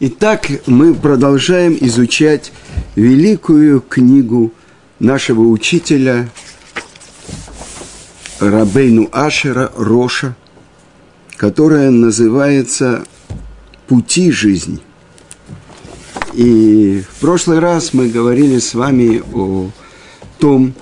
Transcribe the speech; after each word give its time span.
Итак, 0.00 0.50
мы 0.66 0.92
продолжаем 0.92 1.78
изучать 1.80 2.50
великую 2.96 3.80
книгу 3.80 4.52
нашего 4.98 5.42
учителя 5.42 6.28
Рабейну 8.40 9.08
Ашера 9.12 9.70
Роша, 9.76 10.34
которая 11.36 11.90
называется 11.90 13.04
«Пути 13.86 14.32
жизни». 14.32 14.80
И 16.32 17.04
в 17.08 17.20
прошлый 17.20 17.60
раз 17.60 17.94
мы 17.94 18.08
говорили 18.08 18.58
с 18.58 18.74
вами 18.74 19.22
о 19.32 19.70
том, 20.40 20.74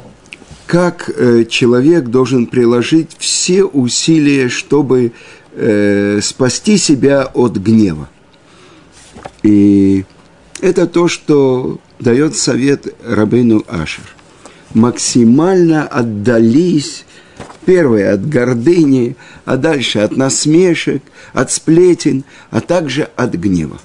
как 0.66 1.10
э, 1.10 1.44
человек 1.44 2.06
должен 2.06 2.46
приложить 2.46 3.10
все 3.18 3.62
усилия, 3.62 4.48
чтобы 4.48 5.12
э, 5.52 6.20
спасти 6.22 6.78
себя 6.78 7.30
от 7.34 7.58
гнева. 7.58 8.08
И 9.42 10.04
это 10.60 10.86
то, 10.86 11.08
что 11.08 11.80
дает 11.98 12.36
совет 12.36 12.94
Рабейну 13.04 13.64
Ашер. 13.68 14.04
Максимально 14.74 15.86
отдались, 15.86 17.04
первое, 17.66 18.14
от 18.14 18.28
гордыни, 18.28 19.16
а 19.44 19.56
дальше 19.56 19.98
от 19.98 20.16
насмешек, 20.16 21.02
от 21.32 21.50
сплетен, 21.50 22.24
а 22.50 22.60
также 22.60 23.08
от 23.16 23.34
гнева. 23.34 23.78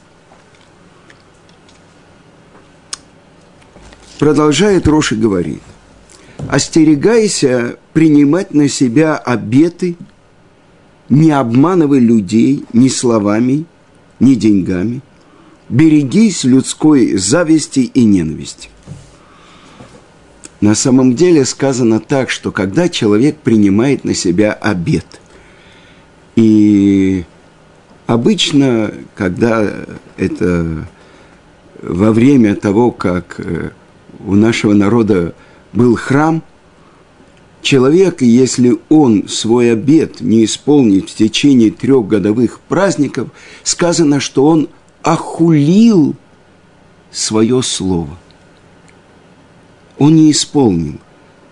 Продолжает 4.20 4.88
Роши 4.88 5.16
говорит, 5.16 5.62
остерегайся 6.48 7.78
принимать 7.94 8.54
на 8.54 8.68
себя 8.68 9.16
обеты, 9.16 9.96
не 11.10 11.32
обманывай 11.32 12.00
людей 12.00 12.66
ни 12.74 12.88
словами, 12.88 13.66
ни 14.20 14.34
деньгами, 14.34 15.02
берегись 15.70 16.44
людской 16.44 17.16
зависти 17.18 17.80
и 17.80 18.04
ненависти. 18.04 18.70
На 20.60 20.74
самом 20.74 21.16
деле 21.16 21.46
сказано 21.46 22.00
так, 22.00 22.30
что 22.30 22.52
когда 22.52 22.90
человек 22.90 23.38
принимает 23.38 24.04
на 24.04 24.14
себя 24.16 24.54
обед, 24.54 25.06
и 26.36 27.26
обычно, 28.08 28.94
когда 29.16 29.72
это 30.18 30.88
во 31.82 32.12
время 32.12 32.56
того, 32.56 32.92
как 32.92 33.40
э, 33.40 33.70
у 34.26 34.34
нашего 34.34 34.74
народа 34.74 35.36
был 35.74 35.96
храм, 35.96 36.42
человек, 37.62 38.22
если 38.22 38.80
он 38.90 39.28
свой 39.28 39.72
обед 39.74 40.22
не 40.22 40.46
исполнит 40.46 41.10
в 41.10 41.16
течение 41.16 41.70
трех 41.70 42.08
годовых 42.08 42.60
праздников, 42.62 43.30
сказано, 43.64 44.20
что 44.20 44.46
он 44.46 44.70
охулил 45.08 46.16
свое 47.12 47.64
слово. 47.64 48.18
Он 49.98 50.16
не 50.16 50.32
исполнил 50.32 51.00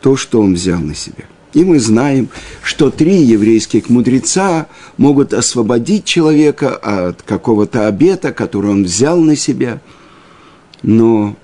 то, 0.01 0.17
что 0.17 0.41
он 0.41 0.55
взял 0.55 0.79
на 0.79 0.93
себя. 0.93 1.23
И 1.53 1.63
мы 1.63 1.79
знаем, 1.79 2.27
что 2.61 2.91
три 2.91 3.23
еврейских 3.23 3.89
мудреца 3.89 4.67
могут 4.97 5.33
освободить 5.33 6.03
человека 6.03 6.75
от 6.75 7.21
какого-то 7.21 7.87
обета, 7.87 8.33
который 8.33 8.71
он 8.71 8.83
взял 8.83 9.21
на 9.21 9.37
себя. 9.37 9.79
Но 10.83 11.37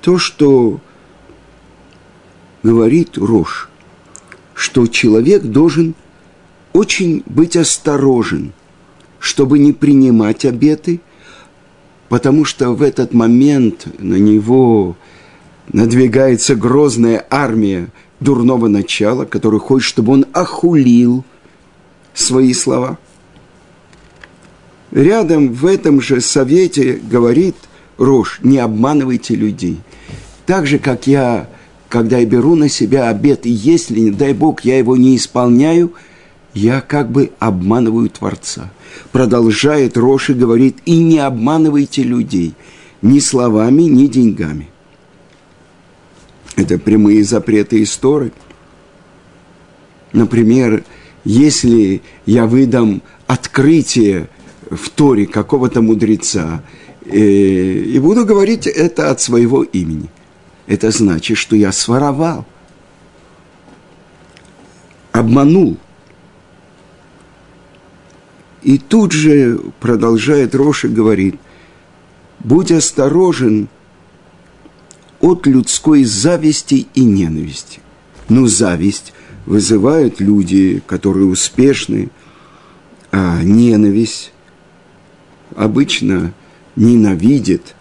то, 0.00 0.18
что 0.18 0.80
говорит 2.64 3.16
Рош, 3.18 3.68
что 4.52 4.88
человек 4.88 5.44
должен 5.44 5.94
очень 6.72 7.22
быть 7.24 7.54
осторожен– 7.56 8.52
чтобы 9.24 9.58
не 9.58 9.72
принимать 9.72 10.44
обеты, 10.44 11.00
потому 12.10 12.44
что 12.44 12.72
в 12.72 12.82
этот 12.82 13.14
момент 13.14 13.86
на 13.98 14.16
него 14.16 14.96
надвигается 15.72 16.54
грозная 16.54 17.26
армия 17.30 17.88
дурного 18.20 18.68
начала, 18.68 19.24
который 19.24 19.60
хочет, 19.60 19.88
чтобы 19.88 20.12
он 20.12 20.26
охулил 20.34 21.24
свои 22.12 22.52
слова. 22.52 22.98
Рядом 24.90 25.54
в 25.54 25.64
этом 25.64 26.02
же 26.02 26.20
совете 26.20 27.00
говорит 27.02 27.56
Рош, 27.96 28.40
не 28.42 28.58
обманывайте 28.58 29.34
людей. 29.34 29.80
Так 30.44 30.66
же, 30.66 30.78
как 30.78 31.06
я, 31.06 31.48
когда 31.88 32.18
я 32.18 32.26
беру 32.26 32.56
на 32.56 32.68
себя 32.68 33.08
обет, 33.08 33.46
и 33.46 33.50
если, 33.50 34.00
не 34.00 34.10
дай 34.10 34.34
Бог, 34.34 34.66
я 34.66 34.76
его 34.76 34.98
не 34.98 35.16
исполняю– 35.16 35.94
я 36.54 36.80
как 36.80 37.10
бы 37.10 37.32
обманываю 37.40 38.08
Творца. 38.08 38.70
Продолжает 39.12 39.96
Роши, 39.96 40.34
говорит, 40.34 40.78
и 40.84 40.98
не 40.98 41.18
обманывайте 41.18 42.02
людей 42.02 42.54
ни 43.02 43.18
словами, 43.18 43.82
ни 43.82 44.06
деньгами. 44.06 44.68
Это 46.56 46.78
прямые 46.78 47.24
запреты 47.24 47.82
истории. 47.82 48.32
Например, 50.12 50.84
если 51.24 52.02
я 52.24 52.46
выдам 52.46 53.02
открытие 53.26 54.28
в 54.70 54.88
Торе 54.90 55.26
какого-то 55.26 55.82
мудреца 55.82 56.62
э, 57.04 57.18
и 57.18 57.98
буду 57.98 58.24
говорить 58.24 58.68
это 58.68 59.10
от 59.10 59.20
своего 59.20 59.64
имени, 59.64 60.08
это 60.66 60.90
значит, 60.90 61.36
что 61.36 61.56
я 61.56 61.72
своровал, 61.72 62.46
обманул. 65.12 65.76
И 68.64 68.78
тут 68.78 69.12
же 69.12 69.60
продолжает 69.78 70.54
Роши 70.54 70.88
говорит, 70.88 71.36
будь 72.40 72.72
осторожен 72.72 73.68
от 75.20 75.46
людской 75.46 76.04
зависти 76.04 76.86
и 76.94 77.04
ненависти. 77.04 77.80
Ну, 78.30 78.46
зависть 78.46 79.12
вызывают 79.44 80.18
люди, 80.18 80.82
которые 80.86 81.26
успешны, 81.26 82.08
а 83.12 83.42
ненависть 83.42 84.32
обычно 85.54 86.32
ненавидит 86.74 87.74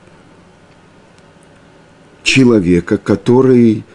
человека, 2.23 2.97
который 2.97 3.85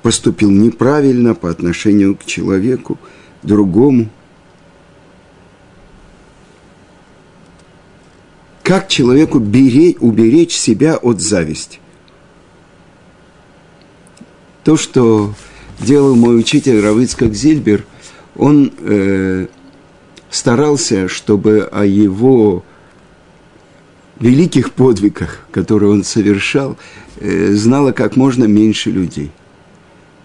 поступил 0.00 0.50
неправильно 0.50 1.34
по 1.34 1.50
отношению 1.50 2.16
к 2.16 2.24
человеку 2.24 2.98
другому– 3.42 4.08
Как 8.70 8.86
человеку 8.86 9.40
беречь, 9.40 9.96
уберечь 9.98 10.56
себя 10.56 10.96
от 10.96 11.20
зависти? 11.20 11.80
То, 14.62 14.76
что 14.76 15.34
делал 15.80 16.14
мой 16.14 16.38
учитель 16.38 16.78
Равицкак 16.78 17.34
Зильбер, 17.34 17.84
он 18.36 18.72
э, 18.78 19.48
старался, 20.30 21.08
чтобы 21.08 21.68
о 21.72 21.84
его 21.84 22.62
великих 24.20 24.72
подвигах, 24.72 25.40
которые 25.50 25.90
он 25.90 26.04
совершал, 26.04 26.76
э, 27.18 27.52
знало 27.54 27.90
как 27.90 28.14
можно 28.14 28.44
меньше 28.44 28.92
людей. 28.92 29.32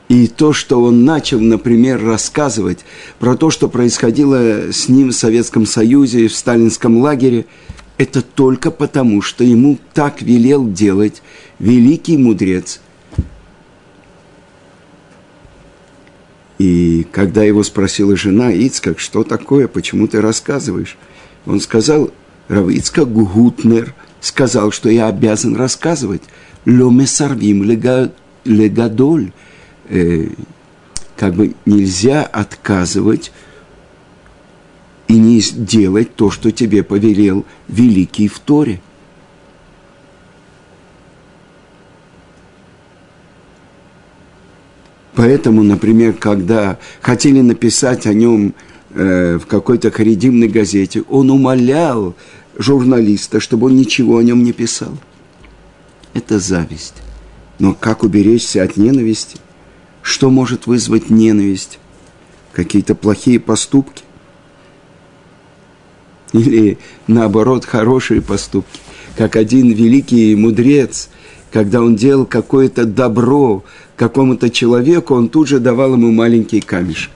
И 0.07 0.27
то, 0.27 0.53
что 0.53 0.83
он 0.83 1.03
начал, 1.03 1.39
например, 1.39 2.05
рассказывать 2.05 2.85
про 3.17 3.35
то, 3.35 3.49
что 3.49 3.69
происходило 3.69 4.71
с 4.71 4.87
ним 4.87 5.09
в 5.09 5.15
Советском 5.15 5.65
Союзе, 5.65 6.27
в 6.27 6.35
сталинском 6.35 6.99
лагере– 6.99 7.47
это 7.97 8.21
только 8.21 8.71
потому, 8.71 9.21
что 9.21 9.43
ему 9.43 9.77
так 9.93 10.21
велел 10.21 10.67
делать 10.69 11.21
великий 11.59 12.17
мудрец. 12.17 12.81
И 16.57 17.05
когда 17.11 17.43
его 17.43 17.63
спросила 17.63 18.15
жена, 18.15 18.51
Ицкак, 18.51 18.99
что 18.99 19.23
такое, 19.23 19.67
почему 19.67 20.07
ты 20.07 20.21
рассказываешь? 20.21 20.97
Он 21.45 21.59
сказал, 21.59 22.11
Рав 22.47 22.69
Ицкак 22.69 23.11
Гутнер 23.11 23.93
сказал, 24.21 24.71
что 24.71 24.89
я 24.89 25.07
обязан 25.07 25.55
рассказывать. 25.55 26.23
Ломе 26.65 27.07
сорвим 27.07 27.63
легадоль. 28.43 29.31
Э, 29.89 30.27
как 31.17 31.33
бы 31.33 31.53
нельзя 31.65 32.23
отказывать 32.23 33.31
и 35.07 35.17
не 35.17 35.39
сделать 35.39 36.15
то, 36.15 36.31
что 36.31 36.51
тебе 36.51 36.83
повелел 36.83 37.45
великий 37.67 38.27
в 38.27 38.39
Торе. 38.39 38.81
Поэтому, 45.15 45.63
например, 45.63 46.13
когда 46.13 46.77
хотели 47.01 47.39
написать 47.39 48.05
о 48.05 48.13
нем 48.13 48.53
э, 48.91 49.37
в 49.37 49.45
какой-то 49.45 49.89
харидимной 49.89 50.49
газете, 50.49 51.03
он 51.09 51.31
умолял 51.31 52.15
журналиста, 52.57 53.39
чтобы 53.39 53.67
он 53.67 53.75
ничего 53.75 54.17
о 54.17 54.23
нем 54.23 54.43
не 54.43 54.51
писал. 54.51 54.97
Это 56.13 56.39
зависть. 56.39 56.95
Но 57.59 57.73
как 57.73 58.03
уберечься 58.03 58.63
от 58.63 58.75
ненависти? 58.75 59.37
Что 60.01 60.29
может 60.29 60.67
вызвать 60.67 61.09
ненависть? 61.09 61.79
Какие-то 62.51 62.93
плохие 62.95 63.39
поступки? 63.39 64.03
Или 66.39 66.77
наоборот 67.07 67.65
хорошие 67.65 68.21
поступки. 68.21 68.79
Как 69.17 69.35
один 69.35 69.71
великий 69.71 70.35
мудрец, 70.35 71.09
когда 71.51 71.81
он 71.81 71.95
делал 71.95 72.25
какое-то 72.25 72.85
добро 72.85 73.63
какому-то 73.95 74.49
человеку, 74.49 75.15
он 75.15 75.29
тут 75.29 75.47
же 75.47 75.59
давал 75.59 75.93
ему 75.93 76.11
маленький 76.11 76.59
камешек. 76.59 77.11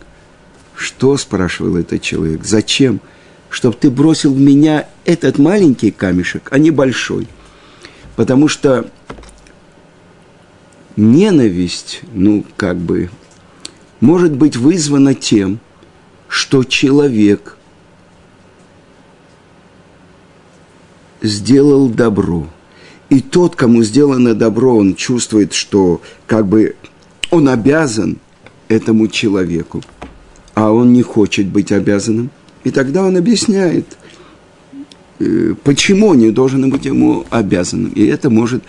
Что, 0.75 1.18
спрашивал 1.18 1.75
этот 1.75 2.01
человек, 2.01 2.45
зачем? 2.45 3.01
Чтобы 3.50 3.75
ты 3.75 3.89
бросил 3.89 4.33
в 4.33 4.39
меня 4.39 4.88
этот 5.04 5.39
маленький 5.39 5.92
камешек, 5.92 6.48
а 6.51 6.60
не 6.60 6.72
большой. 6.72 7.27
Потому 8.15 8.48
что 8.48 8.89
ненависть, 10.95 12.01
ну, 12.13 12.45
как 12.56 12.77
бы, 12.77 13.10
может 14.00 14.31
быть 14.31 14.56
вызвана 14.56 15.15
тем, 15.15 15.60
что 16.30 16.63
человек 16.63 17.57
сделал 21.21 21.89
добро. 21.89 22.48
И 23.10 23.21
тот, 23.21 23.56
кому 23.56 23.83
сделано 23.83 24.36
добро, 24.36 24.75
он 24.75 24.95
чувствует, 24.95 25.54
что 25.54 26.01
как 26.27 26.48
бы 26.48 26.75
он 27.31 27.50
обязан 27.50 28.18
этому 28.68 29.07
человеку, 29.07 29.81
а 30.54 30.71
он 30.71 30.94
не 30.94 31.01
хочет 31.01 31.48
быть 31.48 31.71
обязанным. 31.71 32.30
И 32.63 32.71
тогда 32.71 33.04
он 33.04 33.18
объясняет, 33.18 33.98
э, 35.19 35.56
почему 35.63 36.13
не 36.13 36.31
должен 36.31 36.69
быть 36.69 36.86
ему 36.86 37.25
обязанным. 37.30 37.92
И 37.94 38.06
это 38.06 38.30
может 38.30 38.63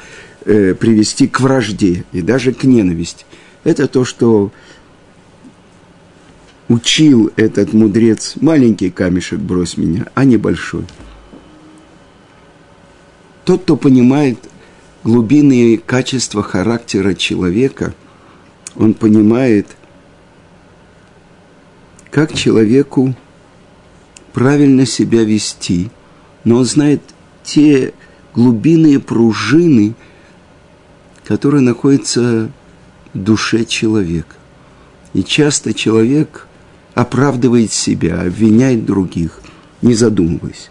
э, 0.47 0.75
привести 0.75 1.29
к 1.29 1.41
вражде 1.41 2.05
и 2.13 2.23
даже 2.23 2.53
к 2.53 2.65
ненависти. 2.65 3.27
Это 3.65 3.89
то, 3.89 4.05
что 4.05 4.53
учил 6.69 7.31
этот 7.37 7.73
мудрец. 7.75 8.35
Маленький 8.41 8.91
камешек 8.91 9.41
брось 9.41 9.77
меня, 9.77 10.07
а 10.15 10.25
не 10.25 10.37
большой. 10.37 10.85
Тот, 13.45 13.63
кто 13.63 13.77
понимает 13.77 14.39
глубинные 15.03 15.79
качества 15.79 16.43
характера 16.43 17.15
человека, 17.15 17.95
он 18.77 18.95
понимает, 18.95 19.67
как 22.11 22.35
человеку 22.35 23.15
правильно 24.33 24.87
себя 24.87 25.25
вести, 25.25 25.91
но 26.45 26.57
он 26.57 26.65
знает 26.65 27.03
те 27.43 27.95
глубинные 28.35 29.01
пружины, 29.01 29.95
которые 31.25 31.63
находятся 31.63 32.51
в 33.13 33.19
душе 33.19 33.65
человека. 33.65 34.37
И 35.13 35.25
часто 35.25 35.75
человек 35.75 36.47
оправдывает 36.95 37.73
себя, 37.73 38.21
обвиняет 38.23 38.85
других, 38.85 39.41
не 39.83 39.95
задумываясь. 39.95 40.71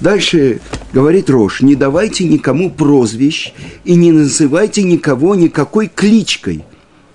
Дальше 0.00 0.60
говорит 0.94 1.28
Рош, 1.28 1.60
не 1.60 1.74
давайте 1.74 2.24
никому 2.24 2.70
прозвищ 2.70 3.52
и 3.84 3.96
не 3.96 4.12
называйте 4.12 4.84
никого 4.84 5.34
никакой 5.34 5.88
кличкой, 5.88 6.64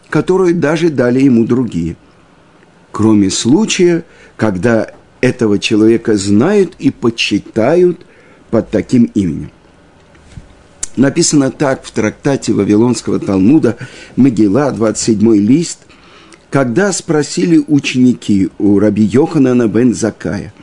которую 0.09 0.55
даже 0.55 0.89
дали 0.89 1.21
ему 1.21 1.45
другие. 1.45 1.95
Кроме 2.91 3.29
случая, 3.29 4.03
когда 4.35 4.91
этого 5.21 5.59
человека 5.59 6.17
знают 6.17 6.75
и 6.77 6.91
почитают 6.91 8.05
под 8.51 8.69
таким 8.69 9.05
именем. 9.15 9.51
Написано 10.97 11.49
так 11.49 11.85
в 11.85 11.91
трактате 11.91 12.51
Вавилонского 12.51 13.19
Талмуда, 13.19 13.77
Могила, 14.17 14.71
27 14.71 15.35
лист, 15.37 15.79
когда 16.49 16.91
спросили 16.91 17.63
ученики 17.65 18.49
у 18.57 18.79
раби 18.79 19.03
Йоханана 19.03 19.67
бен 19.67 19.93
Закая, 19.93 20.53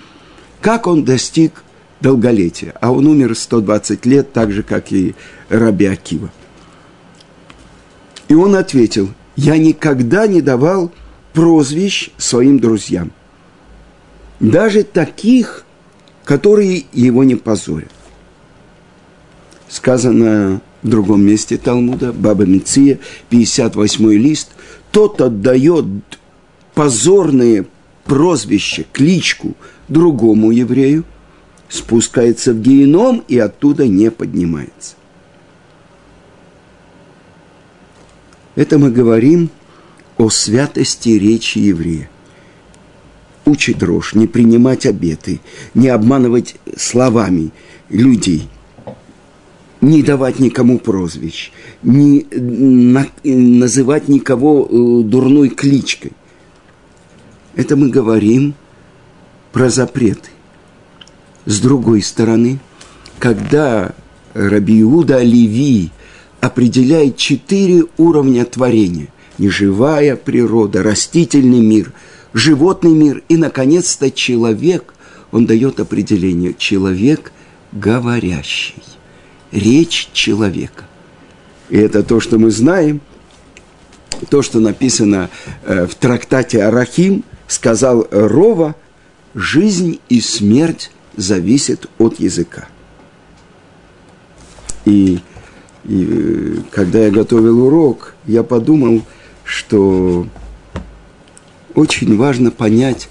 как 0.60 0.86
он 0.86 1.04
достиг 1.04 1.62
долголетия, 2.00 2.74
а 2.80 2.92
он 2.92 3.06
умер 3.06 3.36
120 3.36 4.06
лет, 4.06 4.32
так 4.32 4.52
же, 4.52 4.62
как 4.62 4.92
и 4.92 5.14
раби 5.48 5.86
Акива. 5.86 6.30
И 8.28 8.34
он 8.34 8.54
ответил, 8.54 9.08
я 9.36 9.56
никогда 9.56 10.26
не 10.26 10.40
давал 10.40 10.92
прозвищ 11.32 12.10
своим 12.16 12.58
друзьям, 12.58 13.12
даже 14.40 14.82
таких, 14.82 15.64
которые 16.24 16.86
его 16.92 17.24
не 17.24 17.36
позорят. 17.36 17.90
Сказано 19.68 20.60
в 20.82 20.88
другом 20.88 21.22
месте 21.24 21.56
Талмуда, 21.56 22.12
Баба 22.12 22.44
Меция, 22.44 22.98
58 23.30 24.12
лист, 24.12 24.50
тот 24.90 25.20
отдает 25.20 25.84
позорное 26.74 27.66
прозвище, 28.04 28.86
кличку 28.92 29.56
другому 29.88 30.50
еврею, 30.52 31.04
спускается 31.68 32.52
в 32.52 32.60
геном 32.60 33.24
и 33.28 33.38
оттуда 33.38 33.86
не 33.86 34.10
поднимается. 34.10 34.96
Это 38.54 38.78
мы 38.78 38.90
говорим 38.90 39.50
о 40.16 40.30
святости 40.30 41.10
речи 41.10 41.58
еврея. 41.58 42.08
Учит 43.44 43.82
рожь 43.82 44.14
не 44.14 44.26
принимать 44.26 44.86
обеты, 44.86 45.40
не 45.74 45.88
обманывать 45.88 46.56
словами 46.76 47.50
людей– 47.88 48.48
не 49.80 50.02
давать 50.02 50.38
никому 50.38 50.78
прозвищ, 50.78 51.52
не 51.82 52.26
на, 52.32 53.06
называть 53.24 54.08
никого 54.08 54.66
э, 54.66 55.02
дурной 55.04 55.48
кличкой. 55.50 56.12
Это 57.54 57.76
мы 57.76 57.88
говорим 57.88 58.54
про 59.52 59.70
запреты. 59.70 60.30
С 61.46 61.60
другой 61.60 62.02
стороны, 62.02 62.58
когда 63.18 63.92
Раби 64.34 64.82
Леви 64.82 65.90
определяет 66.40 67.16
четыре 67.16 67.84
уровня 67.96 68.44
творения– 68.44 69.08
неживая 69.38 70.16
природа, 70.16 70.82
растительный 70.82 71.60
мир, 71.60 71.92
животный 72.32 72.92
мир 72.92 73.22
и, 73.28 73.36
наконец-то, 73.36 74.10
человек, 74.10 74.94
он 75.32 75.46
дает 75.46 75.80
определение– 75.80 76.54
человек 76.58 77.32
говорящий 77.72 78.82
речь 79.52 80.08
человека. 80.12 80.84
И 81.68 81.76
это 81.76 82.02
то, 82.02 82.20
что 82.20 82.38
мы 82.38 82.50
знаем, 82.50 83.00
то, 84.30 84.42
что 84.42 84.60
написано 84.60 85.30
э, 85.64 85.86
в 85.86 85.94
трактате 85.94 86.62
Арахим, 86.62 87.24
сказал 87.48 88.06
Рова, 88.10 88.74
жизнь 89.34 90.00
и 90.08 90.20
смерть 90.20 90.90
зависят 91.16 91.88
от 91.98 92.20
языка. 92.20 92.68
И, 94.84 95.20
и 95.84 96.08
э, 96.08 96.56
когда 96.70 97.00
я 97.00 97.10
готовил 97.10 97.66
урок, 97.66 98.14
я 98.26 98.42
подумал, 98.42 99.02
что 99.44 100.26
очень 101.74 102.16
важно 102.16 102.50
понять 102.50 103.08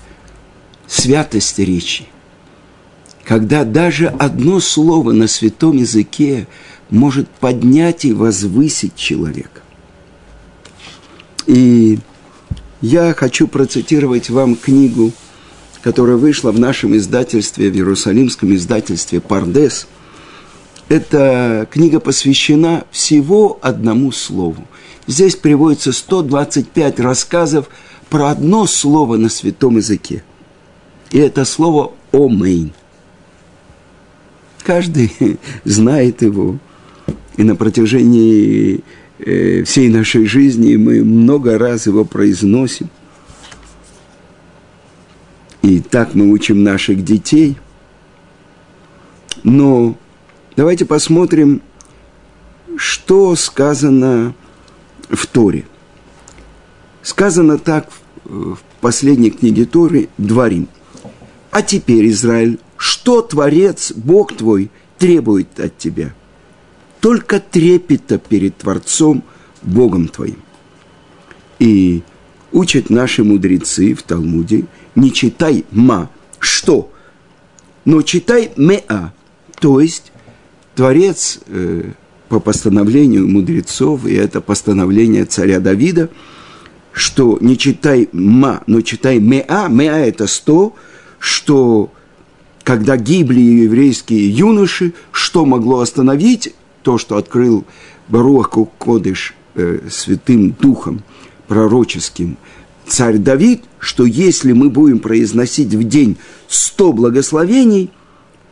святость 0.88 1.60
речи 1.60 2.08
когда 3.26 3.66
даже 3.66 4.08
одно 4.08 4.60
слово 4.60 5.12
на 5.12 5.28
святом 5.28 5.76
языке 5.76 6.48
может 6.90 7.28
поднять 7.28 8.06
и 8.06 8.14
возвысить 8.14 8.96
человека. 8.96 9.62
И 11.48 12.00
я 12.82 13.14
хочу 13.14 13.48
процитировать 13.48 14.30
вам 14.30 14.56
книгу, 14.56 15.12
которая 15.86 16.18
вышла 16.18 16.52
в 16.52 16.60
нашем 16.60 16.98
издательстве, 16.98 17.70
в 17.70 17.76
Иерусалимском 17.76 18.56
издательстве 18.56 19.22
«Пардес». 19.22 19.86
Эта 20.90 21.68
книга 21.70 22.00
посвящена 22.00 22.86
всего 22.90 23.60
одному 23.62 24.12
слову. 24.12 24.66
Здесь 25.06 25.36
приводится 25.36 25.92
125 25.92 27.00
рассказов 27.00 27.70
про 28.10 28.32
одно 28.32 28.66
слово 28.66 29.18
на 29.18 29.30
святом 29.30 29.78
языке. 29.78 30.24
И 31.12 31.20
это 31.20 31.46
слово 31.46 31.92
«омейн». 32.12 32.74
Каждый 34.64 35.12
знает 35.66 36.24
его. 36.24 36.58
И 37.38 37.44
на 37.44 37.56
протяжении 37.56 38.84
э, 39.20 39.62
всей 39.66 39.90
нашей 39.90 40.26
жизни 40.26 40.78
мы 40.78 41.04
много 41.04 41.60
раз 41.60 41.86
его 41.86 42.06
произносим. 42.06 42.90
И 45.66 45.80
так 45.80 46.14
мы 46.14 46.30
учим 46.30 46.62
наших 46.62 47.04
детей. 47.04 47.58
Но 49.42 49.98
давайте 50.56 50.86
посмотрим, 50.86 51.64
что 52.78 53.36
сказано 53.36 54.36
в 55.10 55.26
Торе. 55.26 55.66
Сказано 57.02 57.58
так 57.58 57.90
в 58.26 58.60
последней 58.80 59.32
книге 59.32 59.66
Торы 59.66 60.10
«Дворим». 60.20 60.68
А 61.50 61.64
теперь, 61.64 62.10
Израиль, 62.10 62.60
что 62.78 63.24
Творец, 63.24 63.92
Бог 63.96 64.38
твой, 64.38 64.70
требует 65.00 65.60
от 65.60 65.80
тебя? 65.80 66.14
Только 67.00 67.40
трепета 67.40 68.20
перед 68.20 68.56
Творцом, 68.58 69.24
Богом 69.64 70.10
твоим. 70.10 70.38
И 71.58 72.04
учат 72.52 72.92
наши 72.92 73.24
мудрецы 73.24 73.96
в 73.96 74.04
Талмуде, 74.04 74.66
не 74.96 75.12
читай 75.12 75.66
ма, 75.72 76.10
что, 76.40 76.92
но 77.84 78.02
читай 78.02 78.52
меа, 78.58 79.14
то 79.60 79.80
есть 79.80 80.12
Творец 80.76 81.40
э, 81.48 81.92
по 82.30 82.40
постановлению 82.40 83.28
мудрецов, 83.28 84.06
и 84.06 84.14
это 84.14 84.42
постановление 84.42 85.26
царя 85.26 85.60
Давида, 85.60 86.10
что 86.92 87.38
не 87.42 87.58
читай 87.58 88.10
ма, 88.12 88.64
но 88.68 88.82
читай 88.82 89.20
меа, 89.20 89.68
меа 89.70 89.98
это 90.06 90.28
сто, 90.28 90.76
что 91.20 91.92
когда 92.64 92.98
гибли 92.98 93.40
еврейские 93.40 94.30
юноши, 94.30 94.94
что 95.12 95.46
могло 95.46 95.82
остановить 95.82 96.56
то, 96.82 96.98
что 96.98 97.18
открыл 97.18 97.66
Баруаху 98.08 98.66
Кодыш 98.78 99.36
э, 99.56 99.82
святым 99.90 100.52
духом 100.52 101.04
пророческим 101.48 102.38
царь 102.88 103.18
Давид, 103.18 103.64
что 103.80 104.06
если 104.06 104.52
мы 104.52 104.70
будем 104.70 105.00
произносить 105.00 105.74
в 105.74 105.84
день 105.84 106.18
сто 106.48 106.94
благословений, 106.94 107.92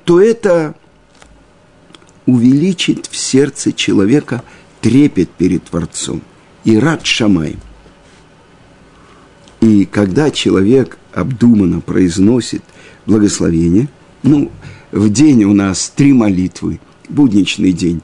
то 0.04 0.22
это 0.22 0.76
увеличит 2.26 3.08
в 3.08 3.16
сердце 3.16 3.74
человека 3.74 4.44
трепет 4.82 5.30
перед 5.30 5.64
Творцом 5.66 6.22
и 6.64 6.78
рад 6.78 7.06
Шамай. 7.06 7.58
И 9.62 9.86
когда 9.86 10.30
человек 10.30 10.98
обдуманно 11.14 11.80
произносит 11.80 12.64
благословение, 13.06 13.88
ну, 14.24 14.52
в 14.92 15.10
день 15.10 15.46
у 15.46 15.54
нас 15.54 15.92
три 15.96 16.14
молитвы, 16.14 16.80
будничный 17.08 17.72
день, 17.72 18.02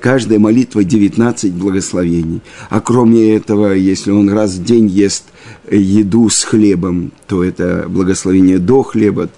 каждая 0.00 0.38
молитва 0.38 0.84
19 0.84 1.52
благословений. 1.54 2.40
А 2.70 2.80
кроме 2.80 3.34
этого, 3.34 3.72
если 3.72 4.10
он 4.10 4.30
раз 4.30 4.54
в 4.54 4.64
день 4.64 4.88
ест 4.88 5.24
еду 5.70 6.28
с 6.28 6.44
хлебом, 6.44 7.12
то 7.26 7.44
это 7.44 7.86
благословение 7.88 8.58
до 8.58 8.82
хлеба, 8.82 9.28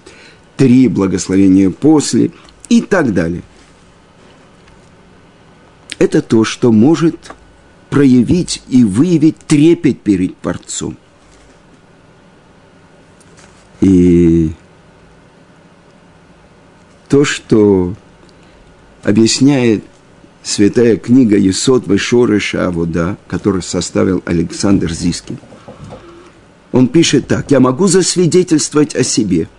три 0.57 0.87
благословения 0.87 1.69
после 1.69 2.31
и 2.69 2.81
так 2.81 3.13
далее 3.13 3.43
это 6.01 6.23
то, 6.23 6.43
что 6.43 6.71
может 6.71 7.31
проявить 7.91 8.63
и 8.67 8.83
выявить 8.83 9.37
трепет 9.37 10.01
перед 10.01 10.35
Творцом. 10.39 10.97
И 13.81 14.51
то, 17.07 17.23
что 17.23 17.93
объясняет 19.03 19.83
святая 20.43 20.97
книга 20.97 21.37
Есот 21.37 21.87
Вешорыша 21.87 22.67
Авода, 22.67 23.17
которую 23.27 23.61
составил 23.61 24.21
Александр 24.25 24.91
Зискин. 24.91 25.37
Он 26.71 26.87
пишет 26.87 27.27
так, 27.27 27.51
«Я 27.51 27.59
могу 27.59 27.87
засвидетельствовать 27.87 28.95
о 28.95 29.03
себе, 29.03 29.49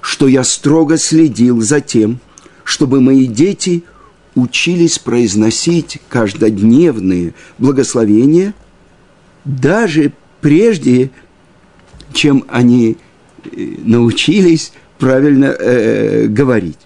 что 0.00 0.28
я 0.28 0.44
строго 0.44 0.98
следил 0.98 1.60
за 1.62 1.80
тем, 1.80 2.20
чтобы 2.64 3.00
мои 3.00 3.26
дети– 3.26 3.84
учились 4.38 4.98
произносить 4.98 6.00
каждодневные 6.08 7.34
благословения, 7.58 8.54
даже 9.44 10.12
прежде, 10.40 11.10
чем 12.12 12.44
они 12.48 12.96
э, 13.44 13.74
научились 13.84 14.72
правильно 14.98 15.46
э, 15.46 16.26
говорить. 16.26 16.78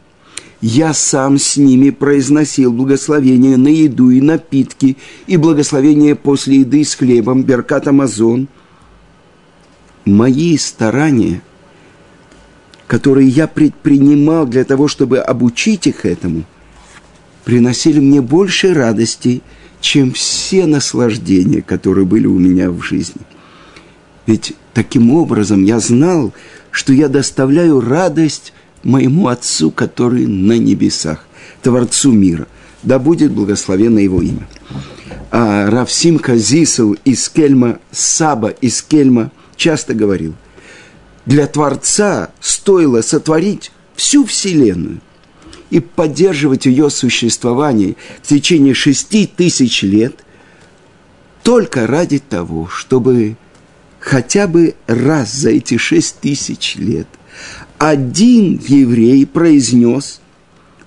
Я 0.63 0.95
сам 0.95 1.39
с 1.39 1.59
ними 1.59 1.91
произносил 1.91 2.73
благословения 2.73 3.59
на 3.59 3.69
еду 3.69 4.09
и 4.09 4.23
напитки, 4.23 4.97
и 5.27 5.37
благословения 5.37 6.15
после 6.15 6.61
еды 6.61 6.85
с 6.85 6.95
хлебом, 6.95 7.43
Беркат 7.43 7.89
Амазон. 7.89 8.49
Мои 10.07 10.57
старания, 10.57 11.43
которые 12.87 13.29
я 13.29 13.47
предпринимал 13.47 14.47
для 14.47 14.65
того, 14.65 14.89
чтобы 14.89 15.19
обучить 15.19 15.87
их 15.87 16.07
этому– 16.07 16.45
приносили 17.45 18.01
мне 18.01 18.21
больше 18.21 18.75
радости, 18.75 19.43
чем 19.81 20.13
все 20.13 20.67
наслаждения, 20.67 21.63
которые 21.63 22.07
были 22.07 22.27
у 22.27 22.39
меня 22.39 22.71
в 22.71 22.83
жизни. 22.83 23.23
Ведь 24.27 24.55
таким 24.73 25.13
образом 25.13 25.65
я 25.65 25.81
знал, 25.81 26.33
что 26.71 26.93
я 26.93 27.09
доставляю 27.09 27.81
радость 27.81 28.53
моему 28.83 29.29
Отцу, 29.29 29.71
который 29.71 30.27
на 30.27 30.59
небесах, 30.59 31.25
Творцу 31.63 32.13
мира. 32.13 32.47
Да 32.83 32.99
будет 32.99 33.33
благословено 33.33 34.01
Его 34.01 34.23
имя. 34.23 34.49
А 35.31 35.71
Равсимка 35.71 36.37
Зисел 36.37 36.97
из 37.05 37.29
Кельма, 37.29 37.79
Саба 37.91 38.49
из 38.49 38.83
Кельма 38.83 39.31
часто 39.57 39.95
говорил, 39.95 40.35
для 41.27 41.47
Творца 41.47 42.31
стоило 42.41 43.03
сотворить 43.03 43.71
всю 43.97 44.25
Вселенную– 44.25 45.01
и 45.73 45.81
поддерживать 45.81 46.67
ее 46.67 46.91
существование 46.91 47.97
в 48.23 48.29
течение 48.29 48.75
шести 48.75 49.27
тысяч 49.27 49.83
лет 49.83 50.23
только 51.43 51.87
ради 51.87 52.19
того, 52.19 52.69
чтобы 52.69 53.37
хотя 53.99 54.47
бы 54.47 54.75
раз 54.87 55.33
за 55.33 55.49
эти 55.49 55.79
шесть 55.79 56.21
тысяч 56.21 56.77
лет 56.77 57.07
один 57.79 58.61
еврей 58.67 59.27
произнес 59.27 60.21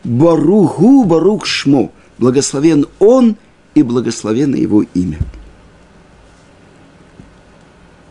«Баруху 0.03 1.03
Барух 1.03 1.45
Шмо»– 1.45 1.91
благословен 2.17 2.85
он 2.99 3.35
и 3.73 3.83
благословено 3.83 4.55
его 4.55 4.83
имя. 4.93 5.19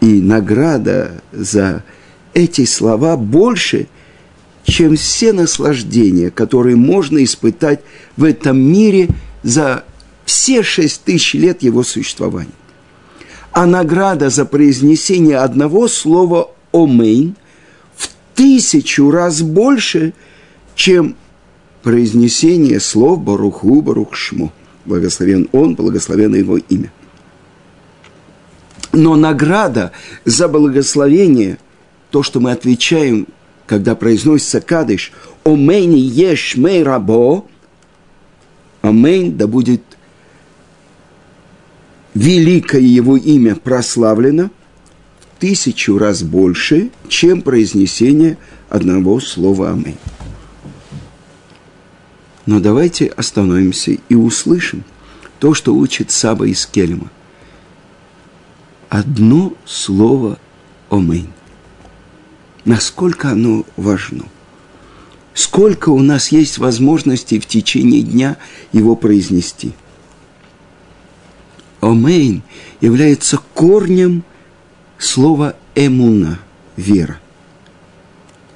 И 0.00 0.20
награда 0.20 1.22
за 1.32 1.84
эти 2.34 2.64
слова 2.64 3.16
больше– 3.16 3.88
чем 4.64 4.96
все 4.96 5.32
наслаждения, 5.32 6.30
которые 6.30 6.76
можно 6.76 7.22
испытать 7.22 7.80
в 8.16 8.24
этом 8.24 8.58
мире 8.58 9.08
за 9.42 9.84
все 10.24 10.62
шесть 10.62 11.02
тысяч 11.04 11.34
лет 11.34 11.62
его 11.62 11.82
существования. 11.82 12.50
А 13.52 13.66
награда 13.66 14.30
за 14.30 14.44
произнесение 14.44 15.38
одного 15.38 15.86
слова 15.86 16.50
«омейн» 16.72 17.36
тысячу 18.34 19.10
раз 19.10 19.42
больше, 19.42 20.12
чем 20.74 21.16
произнесение 21.82 22.80
слов 22.80 23.22
«баруху 23.22 23.82
барухшмо». 23.82 24.52
Благословен 24.84 25.48
он, 25.52 25.74
благословено 25.74 26.36
его 26.36 26.58
имя. 26.58 26.92
Но 28.92 29.16
награда 29.16 29.92
за 30.24 30.46
благословение, 30.48 31.58
то, 32.10 32.22
что 32.22 32.40
мы 32.40 32.52
отвечаем 32.52 33.26
когда 33.66 33.94
произносится 33.94 34.60
кадиш, 34.60 35.12
«אמן 35.44 35.98
יהא 35.98 36.56
שמיה 36.56 36.82
רבא», 36.82 37.46
«אמן» 38.82 39.36
да 39.36 39.46
будет 39.46 39.82
великое 42.14 42.82
его 42.82 43.16
имя 43.16 43.56
прославлено 43.56 44.50
тысячу 45.44 45.98
раз 45.98 46.22
больше, 46.22 46.90
чем 47.06 47.42
произнесение 47.42 48.38
одного 48.70 49.20
слова 49.20 49.72
«אמן». 49.72 49.98
Но 52.46 52.60
давайте 52.60 53.08
остановимся 53.08 53.98
и 54.08 54.14
услышим 54.14 54.84
то, 55.40 55.52
что 55.52 55.74
учит 55.74 56.10
Саба 56.10 56.46
из 56.46 56.64
Кельма. 56.64 57.10
Одно 58.88 59.52
слово 59.66 60.38
«אמן» 60.88 61.28
насколько 62.64 63.28
оно 63.28 63.66
важно. 63.76 64.24
Сколько 65.34 65.90
у 65.90 66.00
нас 66.00 66.32
есть 66.32 66.56
возможностей 66.56 67.38
в 67.38 67.44
течение 67.44 68.00
дня 68.00 68.38
его 68.72 68.96
произнести. 68.96 69.72
אמן 71.82 72.42
является 72.80 73.38
корнем 73.52 74.24
слова 75.04 75.54
אמונה– 75.74 76.38
вера. 76.76 77.20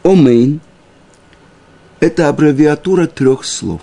אמן – 0.03 2.00
это 2.00 2.28
аббревиатура 2.28 3.07
трех 3.07 3.45
слов. 3.45 3.81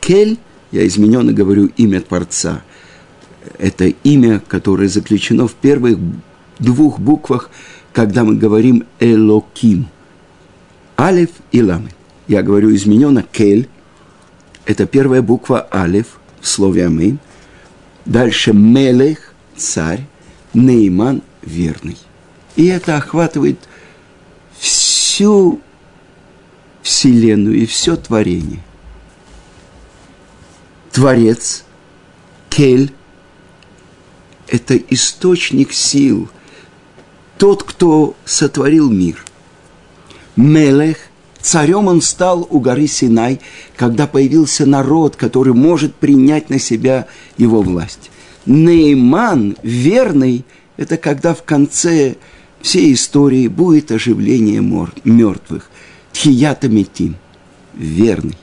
קל, 0.00 0.38
я 0.70 0.86
измененно 0.86 1.32
говорю 1.32 1.70
имя 1.76 2.00
Творца, 2.00 2.62
это 3.58 3.86
имя, 3.86 4.40
которое 4.46 4.88
заключено 4.88 5.46
в 5.46 5.54
первых 5.54 5.98
двух 6.58 6.98
буквах– 6.98 7.50
когда 7.98 8.22
мы 8.22 8.36
говорим 8.36 8.84
«элоким». 9.00 9.88
Алиф 10.96 11.30
и 11.50 11.62
ламы. 11.62 11.90
Я 12.28 12.42
говорю 12.42 12.72
измененно 12.72 13.24
«кель». 13.24 13.68
Это 14.66 14.86
первая 14.86 15.20
буква 15.20 15.66
«алиф» 15.72 16.20
в 16.40 16.46
слове 16.46 16.86
«амин». 16.86 17.18
Дальше 18.04 18.52
«мелех»– 18.52 19.34
царь, 19.56 20.06
«нейман»– 20.54 21.22
верный. 21.48 21.96
И 22.56 22.66
это 22.66 22.96
охватывает 22.96 23.58
всю 24.58 25.60
Вселенную 26.82 27.56
и 27.56 27.66
все 27.66 27.96
творение. 27.96 28.60
Творец, 30.92 31.64
Кель– 32.48 32.92
это 34.48 34.76
источник 34.76 35.72
сил– 35.72 36.28
тот, 37.38 37.62
кто 37.62 38.14
сотворил 38.24 38.90
мир. 38.90 39.24
Мелех 40.36 40.98
Царем 41.40 41.86
он 41.86 42.02
стал 42.02 42.46
у 42.50 42.58
горы 42.58 42.88
Синай, 42.88 43.40
когда 43.76 44.08
появился 44.08 44.66
народ, 44.66 45.14
который 45.14 45.54
может 45.54 45.94
принять 45.94 46.50
на 46.50 46.58
себя 46.58 47.06
его 47.38 47.62
власть. 47.62 48.10
Нейман, 48.44 49.56
верный, 49.62 50.44
это 50.78 50.96
когда 50.96 51.34
в 51.34 51.42
конце 51.42 52.14
всей 52.62 52.94
истории 52.94 53.48
будет 53.48 53.92
оживление 53.92 54.62
мертвых. 55.04 55.70
Тхията 56.12 56.68
метим, 56.68 57.16
верный. 57.74 58.38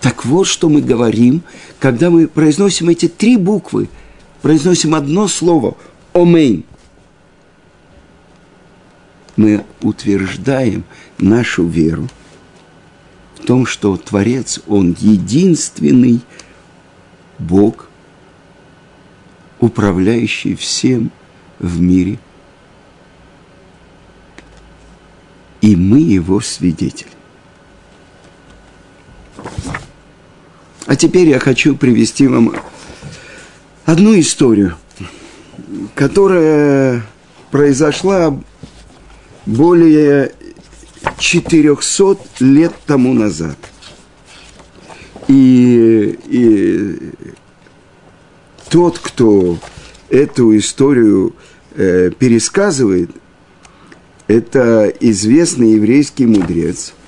Так 0.00 0.24
вот, 0.24 0.46
что 0.46 0.68
мы 0.68 0.80
говорим, 0.80 1.42
когда 1.80 2.10
мы 2.10 2.28
произносим 2.28 2.88
эти 2.88 3.08
три 3.08 3.36
буквы, 3.36 3.88
произносим 4.40 4.94
одно 4.94 5.26
слово 5.26 5.76
«Омейн». 6.14 6.64
Мы 9.36 9.64
утверждаем 9.82 10.84
нашу 11.18 11.66
веру 11.66 12.08
в 13.34 13.44
том, 13.44 13.66
что 13.66 13.96
Творец, 13.96 14.60
Он 14.68 14.96
единственный 14.98 16.20
Бог, 17.38 17.88
управляющий 19.60 20.54
всем 20.54 21.10
в 21.58 21.80
мире. 21.80 22.18
И 25.60 25.74
мы 25.76 25.98
Его 26.00 26.40
свидетели. 26.40 27.10
А 30.86 30.96
теперь 30.96 31.28
я 31.28 31.38
хочу 31.38 31.76
привести 31.76 32.26
вам 32.26 32.54
одну 33.84 34.18
историю, 34.18 34.76
которая 35.94 37.04
произошла 37.50 38.38
более 39.44 40.32
400 41.18 42.18
лет 42.40 42.72
тому 42.86 43.12
назад. 43.12 43.56
И, 45.26 46.18
и 46.26 47.12
тот, 48.70 48.98
кто 48.98 49.58
эту 50.10 50.56
историю 50.56 51.34
э, 51.74 52.10
пересказывает, 52.18 53.10
это 54.26 54.92
известный 55.00 55.72
еврейский 55.72 56.26
мудрец– 56.26 56.92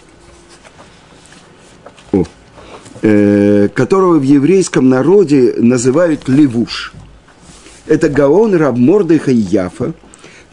Э, 3.02 3.68
которого 3.72 4.18
в 4.18 4.22
еврейском 4.22 4.90
народе 4.90 5.54
называют 5.56 6.28
Левуш. 6.28 6.92
Это 7.86 8.10
Гаон 8.10 8.54
Рабмордыха 8.54 9.30
Яфа, 9.30 9.94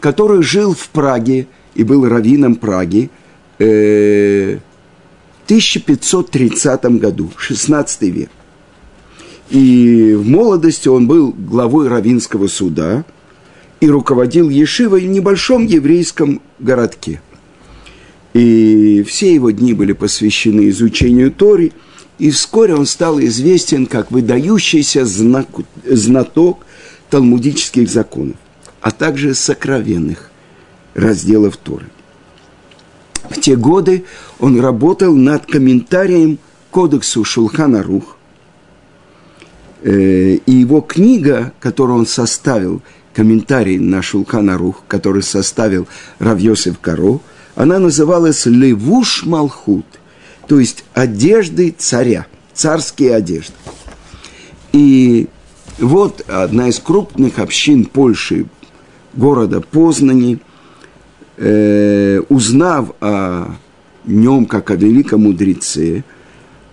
который 0.00 0.42
жил 0.42 0.74
в 0.74 0.88
Праге 0.88 1.46
и 1.74 1.84
был 1.84 2.08
раввином 2.08 2.56
Праги 2.56 3.10
э, 3.58 4.58
в 5.42 5.44
1530 5.44 6.84
году, 6.98 7.30
16 7.36 8.02
век. 8.02 8.30
И 9.50 10.14
в 10.14 10.28
молодости 10.28 10.88
он 10.88 11.06
был 11.06 11.32
главой 11.32 11.88
равинского 11.88 12.48
суда 12.48 13.04
и 13.80 13.88
руководил 13.88 14.50
Ешивой 14.50 15.06
в 15.06 15.08
небольшом 15.08 15.64
еврейском 15.66 16.42
городке. 16.58 17.22
И 18.34 19.02
все 19.06 19.34
его 19.34 19.50
дни 19.50 19.72
были 19.72 19.92
посвящены 19.92 20.68
изучению 20.68 21.32
Тори– 21.32 21.72
и 22.18 22.30
вскоре 22.30 22.74
он 22.74 22.86
стал 22.86 23.20
известен 23.20 23.86
как 23.86 24.10
выдающийся 24.10 25.04
знак, 25.04 25.46
знаток 25.84 26.66
талмудических 27.10 27.88
законов, 27.88 28.36
а 28.80 28.90
также 28.90 29.34
сокровенных 29.34 30.30
разделов 30.94 31.56
Торы. 31.56 31.86
В 33.30 33.40
те 33.40 33.56
годы 33.56 34.04
он 34.40 34.60
работал 34.60 35.14
над 35.14 35.46
комментарием 35.46 36.38
кодексу 36.70 37.24
Шулхана 37.24 37.82
Рух, 37.82 38.17
и 39.82 40.42
его 40.46 40.80
книга, 40.80 41.52
которую 41.60 42.00
он 42.00 42.06
составил, 42.06 42.82
комментарий 43.14 43.78
на 43.78 44.00
Шулхана 44.00 44.56
Рух, 44.56 44.84
который 44.86 45.22
составил 45.22 45.88
Равьосев 46.18 46.78
Каро, 46.78 47.20
она 47.56 47.78
называлась 47.78 48.46
«Левуш 48.46 49.24
Малхут», 49.24 49.86
то 50.46 50.60
есть 50.60 50.84
одежды 50.94 51.74
царя, 51.76 52.26
царские 52.54 53.14
одежды. 53.16 53.54
И 54.72 55.26
вот 55.78 56.24
одна 56.28 56.68
из 56.68 56.78
крупных 56.78 57.38
общин 57.38 57.84
Польши, 57.84 58.46
города 59.14 59.60
Познани, 59.60 60.38
э, 61.36 62.20
узнав 62.28 62.92
о 63.00 63.56
нем 64.04 64.46
как 64.46 64.70
о 64.70 64.76
великом 64.76 65.24
мудреце, 65.24 66.04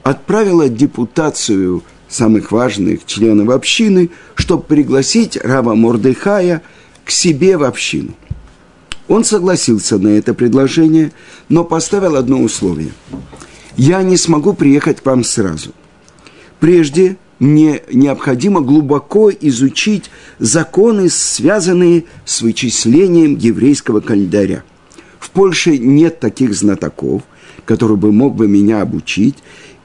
отправила 0.03 0.69
депутацию 0.69 1.83
самых 2.07 2.51
важных 2.51 3.05
членов 3.05 3.49
общины, 3.49 4.09
чтобы 4.35 4.63
пригласить 4.63 5.37
Рава 5.37 5.75
Мордыхая 5.75 6.61
к 7.03 7.11
себе 7.11 7.57
в 7.57 7.63
общину. 7.63 8.13
Он 9.07 9.23
согласился 9.23 9.97
на 9.97 10.09
это 10.09 10.33
предложение, 10.33 11.11
но 11.49 11.63
поставил 11.63 12.15
одно 12.15 12.41
условие– 12.41 12.91
я 13.77 14.03
не 14.03 14.17
смогу 14.17 14.53
приехать 14.53 15.01
к 15.01 15.05
вам 15.05 15.23
сразу. 15.23 15.71
Прежде 16.59 17.17
мне 17.39 17.81
необходимо 17.91 18.61
глубоко 18.61 19.29
изучить 19.29 20.09
законы, 20.39 21.09
связанные 21.09 22.05
с 22.23 22.41
вычислением 22.41 23.35
еврейского 23.35 23.99
календаря. 23.99 24.63
В 25.19 25.29
Польше 25.31 25.77
нет 25.77 26.21
таких 26.21 26.55
знатоков, 26.55 27.23
который 27.65 27.97
бы 27.97 28.13
мог 28.13 28.35
бы 28.35 28.47
меня 28.47 28.81
обучить, 28.81 29.35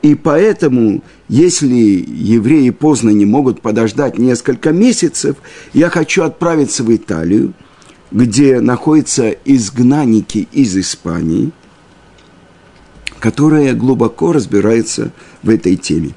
и 0.03 0.15
поэтому, 0.15 1.03
если 1.29 1.75
евреи 1.75 2.71
поздно 2.71 3.11
не 3.11 3.27
могут 3.27 3.61
подождать 3.61 4.19
несколько 4.19 4.73
месяцев, 4.73 5.37
я 5.73 5.91
хочу 5.91 6.23
отправиться 6.23 6.85
в 6.85 6.95
Италию, 6.95 7.53
где 8.11 8.61
находятся 8.61 9.31
изгнанники 9.45 10.49
из 10.53 10.77
Испании– 10.77 11.53
которая 13.21 13.75
глубоко 13.75 14.33
разбирается 14.33 15.13
в 15.43 15.51
этой 15.51 15.77
теме. 15.77 16.15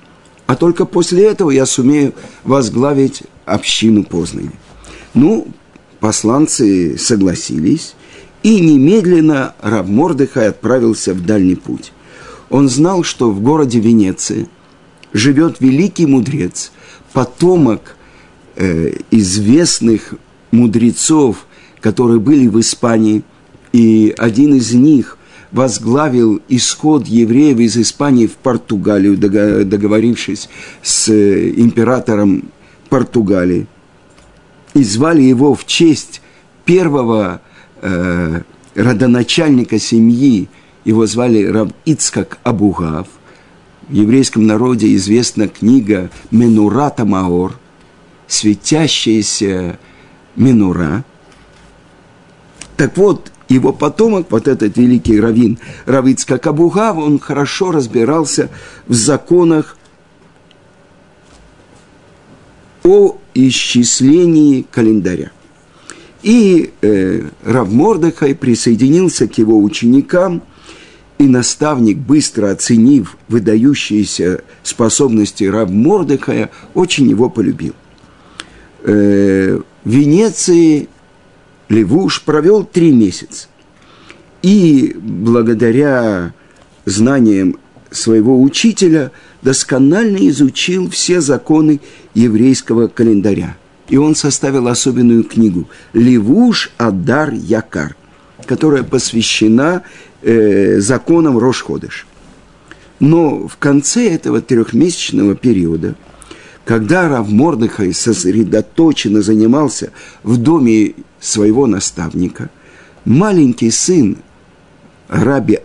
А 0.47 0.55
только 0.55 0.85
после 0.85 1.25
этого 1.25 1.51
я 1.51 1.65
сумею 1.65 2.13
возглавить 2.43 3.23
общину 3.45 4.03
Познани. 4.03 4.51
Ну, 5.13 5.47
посланцы 5.99 6.97
согласились, 6.97 7.95
и 8.41 8.59
немедленно 8.59 9.53
раб 9.61 9.87
Мордыхай 9.87 10.49
отправился 10.49 11.13
в 11.13 11.25
дальний 11.25 11.55
путь. 11.55 11.91
Он 12.53 12.69
знал, 12.69 13.03
что 13.03 13.31
в 13.31 13.41
городе 13.41 13.79
Венеции 13.79 14.47
живет 15.11 15.59
великий 15.59 16.05
мудрец, 16.05 16.71
потомок 17.11 17.97
э, 18.55 18.93
известных 19.09 20.13
мудрецов, 20.51 21.47
которые 21.81 22.19
были 22.19 22.47
в 22.47 22.59
Испании, 22.59 23.23
и 23.71 24.13
один 24.17 24.53
из 24.53 24.73
них– 24.73 25.17
возглавил 25.53 26.41
исход 26.49 27.07
евреев 27.07 27.59
из 27.59 27.77
Испании 27.77 28.25
в 28.25 28.33
Португалию, 28.33 29.17
договорившись 29.17 30.49
с 30.81 31.09
э, 31.09 31.53
императором 31.55 32.45
Португалии. 32.89 33.67
И 34.73 34.83
звали 34.83 35.21
его 35.21 35.53
в 35.53 35.65
честь 35.65 36.21
первого 36.65 37.41
э, 37.81 38.41
родоначальника 38.73 39.77
семьи, 39.77 40.49
его 40.85 41.05
звали 41.05 41.43
Рав 41.45 41.69
Ицкак 41.85 42.39
Абугав. 42.43 43.07
В 43.87 43.93
еврейском 43.93 44.47
народе 44.47 44.95
известна 44.95 45.47
книга 45.47 46.09
Менурата 46.31 47.05
Маор, 47.05 47.57
светящаяся 48.27 49.77
Менура. 50.35 51.03
Так 52.77 52.97
вот, 52.97 53.31
его 53.49 53.73
потомок, 53.73 54.27
вот 54.29 54.47
этот 54.47 54.77
великий 54.77 55.19
раввин 55.19 55.59
Равицка 55.85 56.37
Кабугав, 56.37 56.97
он 56.97 57.19
хорошо 57.19 57.71
разбирался 57.71 58.49
в 58.87 58.93
законах 58.93 59.77
о 62.83 63.17
исчислении 63.33 64.65
календаря. 64.69 65.31
И 66.21 66.71
э, 66.81 67.27
Рав 67.43 67.69
Мордыхай 67.69 68.33
присоединился 68.33 69.27
к 69.27 69.37
его 69.37 69.59
ученикам, 69.61 70.41
и 71.17 71.27
наставник, 71.27 71.97
быстро 71.97 72.51
оценив 72.51 73.17
выдающиеся 73.27 74.41
способности 74.63 75.43
Рав 75.45 75.69
Мордыхая, 75.69 76.49
очень 76.73 77.09
его 77.09 77.29
полюбил. 77.29 77.73
Э, 78.83 79.59
в 79.83 79.89
Венеции 79.89 80.89
Левуш 81.69 82.21
провел 82.23 82.63
три 82.63 82.91
месяца. 82.91 83.47
И 84.41 84.95
благодаря 84.99 86.33
знаниям 86.85 87.57
своего 87.91 88.41
учителя 88.41 89.11
досконально 89.41 90.27
изучил 90.29 90.89
все 90.89 91.21
законы 91.21 91.79
еврейского 92.13 92.87
календаря. 92.87 93.55
И 93.87 93.97
он 93.97 94.15
составил 94.15 94.67
особенную 94.67 95.23
книгу 95.23 95.69
«Левуш 95.93 96.71
Адар 96.77 97.33
Якар». 97.33 97.95
которая 98.45 98.83
посвящена 98.83 99.83
э, 100.23 100.79
законам 100.79 101.37
Рошходыш. 101.37 102.07
Но 102.99 103.47
в 103.47 103.57
конце 103.57 104.09
этого 104.09 104.41
трехмесячного 104.41 105.35
периода, 105.35 105.95
когда 106.65 107.09
Рав 107.09 107.29
Мордыхай 107.29 107.93
сосредоточенно 107.93 109.21
занимался 109.21 109.91
в 110.23 110.37
доме 110.37 110.93
своего 111.19 111.67
наставника, 111.67 112.49
маленький 113.03 113.71
сын 113.71 114.17
раби 115.09 115.59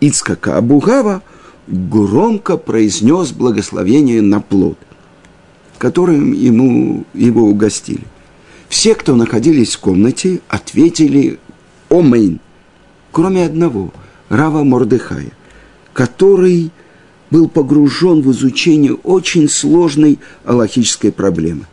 Ицкака 0.00 0.56
Абугава 0.56 1.22
громко 1.66 2.56
произнес 2.56 3.32
благословение 3.32 4.22
на 4.22 4.40
плод, 4.40 4.78
которым 5.76 6.32
ему 6.32 7.04
его 7.12 7.42
угостили. 7.42 8.04
Все, 8.68 8.94
кто 8.94 9.14
находились 9.14 9.76
в 9.76 9.80
комнате, 9.80 10.40
ответили 10.48 11.38
«Омейн», 11.90 12.40
кроме 13.18 13.46
одного, 13.46 13.92
Рава 14.28 14.62
Мордыхая, 14.62 15.32
который 15.92 16.70
был 17.32 17.48
погружен 17.48 18.22
в 18.22 18.30
изучение 18.30 18.94
очень 18.94 19.48
сложной 19.48 20.20
аллахической 20.44 21.10
проблемы. 21.10 21.64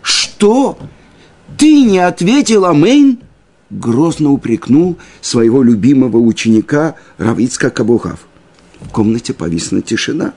«Что? 0.00 0.78
Ты 1.58 1.82
не 1.82 1.98
ответил 1.98 2.64
Амейн?» 2.64 3.18
Грозно 3.68 4.30
упрекнул 4.30 4.96
своего 5.20 5.62
любимого 5.62 6.16
ученика 6.16 6.94
Равицка 7.18 7.68
Кабухав. 7.68 8.26
В 8.80 8.88
комнате 8.88 9.34
повисла 9.34 9.82
тишина. 9.82 10.32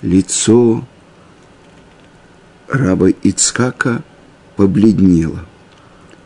Лицо 0.00 0.86
раба 2.66 3.10
Ицкака 3.10 4.02
побледнело. 4.56 5.44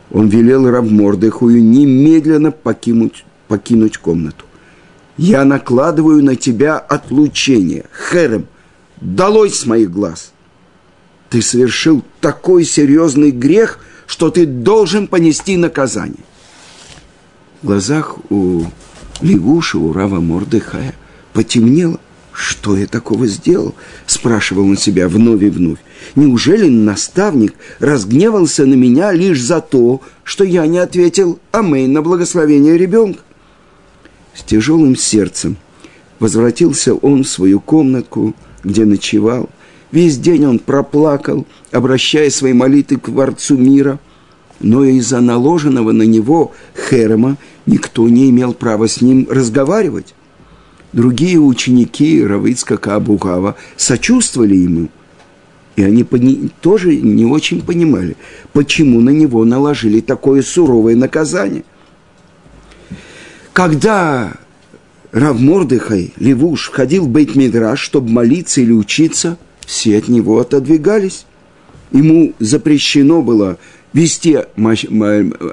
Он 0.09 0.29
велел 0.29 0.69
Равмордыхую 0.69 1.61
немедленно 1.61 2.51
покинуть, 2.51 3.25
покинуть 3.51 3.97
комнату. 3.97 4.45
«Я 5.17 5.43
накладываю 5.43 6.23
на 6.23 6.37
тебя 6.37 6.77
отлучение, 6.77 7.83
Херем, 8.09 8.47
долой 9.01 9.49
с 9.49 9.65
моих 9.65 9.91
глаз!» 9.91 10.31
Ты 11.29 11.41
совершил 11.41 12.01
такой 12.21 12.63
серьезный 12.63 13.31
грех, 13.31 13.79
что 14.07 14.29
ты 14.29 14.45
должен 14.45 15.07
понести 15.07 15.57
наказание. 15.57 16.23
В 17.61 17.67
глазах 17.67 18.19
у 18.29 18.63
Левуши, 19.19 19.77
у 19.77 19.91
Рава 19.91 20.21
Мордыхая 20.21 20.95
потемнело. 21.33 21.99
Что 22.31 22.77
я 22.77 22.87
такого 22.87 23.27
сделал? 23.27 23.75
Спрашивал 24.05 24.63
он 24.63 24.77
себя 24.77 25.09
вновь 25.09 25.43
и 25.43 25.49
вновь. 25.49 25.79
Неужели 26.15 26.69
наставник 26.69 27.53
разгневался 27.79 28.65
на 28.65 28.75
меня 28.75 29.11
лишь 29.11 29.41
за 29.41 29.59
то, 29.59 29.99
что 30.23 30.45
я 30.45 30.65
не 30.67 30.77
ответил 30.77 31.39
«Амейн» 31.51 31.91
на 31.91 32.01
благословение 32.01 32.77
ребенка? 32.77 33.21
С 34.33 34.43
тяжелым 34.43 34.95
сердцем 34.95 35.57
возвратился 36.19 36.93
он 36.93 37.23
в 37.23 37.27
свою 37.27 37.59
комнатку, 37.59 38.33
где 38.63 38.85
ночевал. 38.85 39.49
Весь 39.91 40.17
день 40.17 40.45
он 40.45 40.59
проплакал, 40.59 41.45
обращая 41.71 42.29
свои 42.29 42.53
молитвы 42.53 42.97
к 42.97 43.05
Творцу 43.05 43.57
мира. 43.57 43.99
Но 44.59 44.85
из-за 44.85 45.21
наложенного 45.21 45.91
на 45.91 46.03
него 46.03 46.53
Херема 46.89 47.37
никто 47.65 48.07
не 48.07 48.29
имел 48.29 48.53
права 48.53 48.87
с 48.87 49.01
ним 49.01 49.27
разговаривать. 49.29 50.13
Другие 50.93 51.39
ученики 51.39 52.23
Равицка 52.23 52.77
Кабухава 52.77 53.55
сочувствовали 53.77 54.55
ему, 54.55 54.89
и 55.77 55.83
они 55.83 56.05
тоже 56.61 56.95
не 56.95 57.25
очень 57.25 57.61
понимали, 57.61 58.17
почему 58.51 58.99
на 58.99 59.09
него 59.09 59.45
наложили 59.45 60.01
такое 60.01 60.41
суровое 60.41 60.95
наказание. 60.95 61.63
Когда 63.53 64.33
Рав 65.11 65.39
Мордыхай, 65.39 66.13
Левуш, 66.17 66.67
входил 66.67 67.05
в 67.05 67.09
Бейт-Мидраш, 67.09 67.77
чтобы 67.77 68.09
молиться 68.09 68.61
или 68.61 68.71
учиться, 68.71 69.37
все 69.65 69.97
от 69.97 70.07
него 70.07 70.39
отодвигались. 70.39 71.25
Ему 71.91 72.33
запрещено 72.39 73.21
было 73.21 73.57
вести 73.93 74.39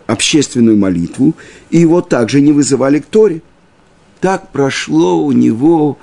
общественную 0.07 0.77
молитву, 0.77 1.35
и 1.71 1.79
его 1.79 2.01
также 2.01 2.41
не 2.41 2.53
вызывали 2.53 3.01
к 3.01 3.07
Торе– 3.07 3.43
так 4.21 4.51
прошло 4.51 5.23
у 5.23 5.33
него 5.33 5.99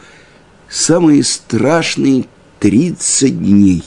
самые 0.69 1.23
страшные 1.23 2.25
30 2.59 3.39
дней. 3.39 3.83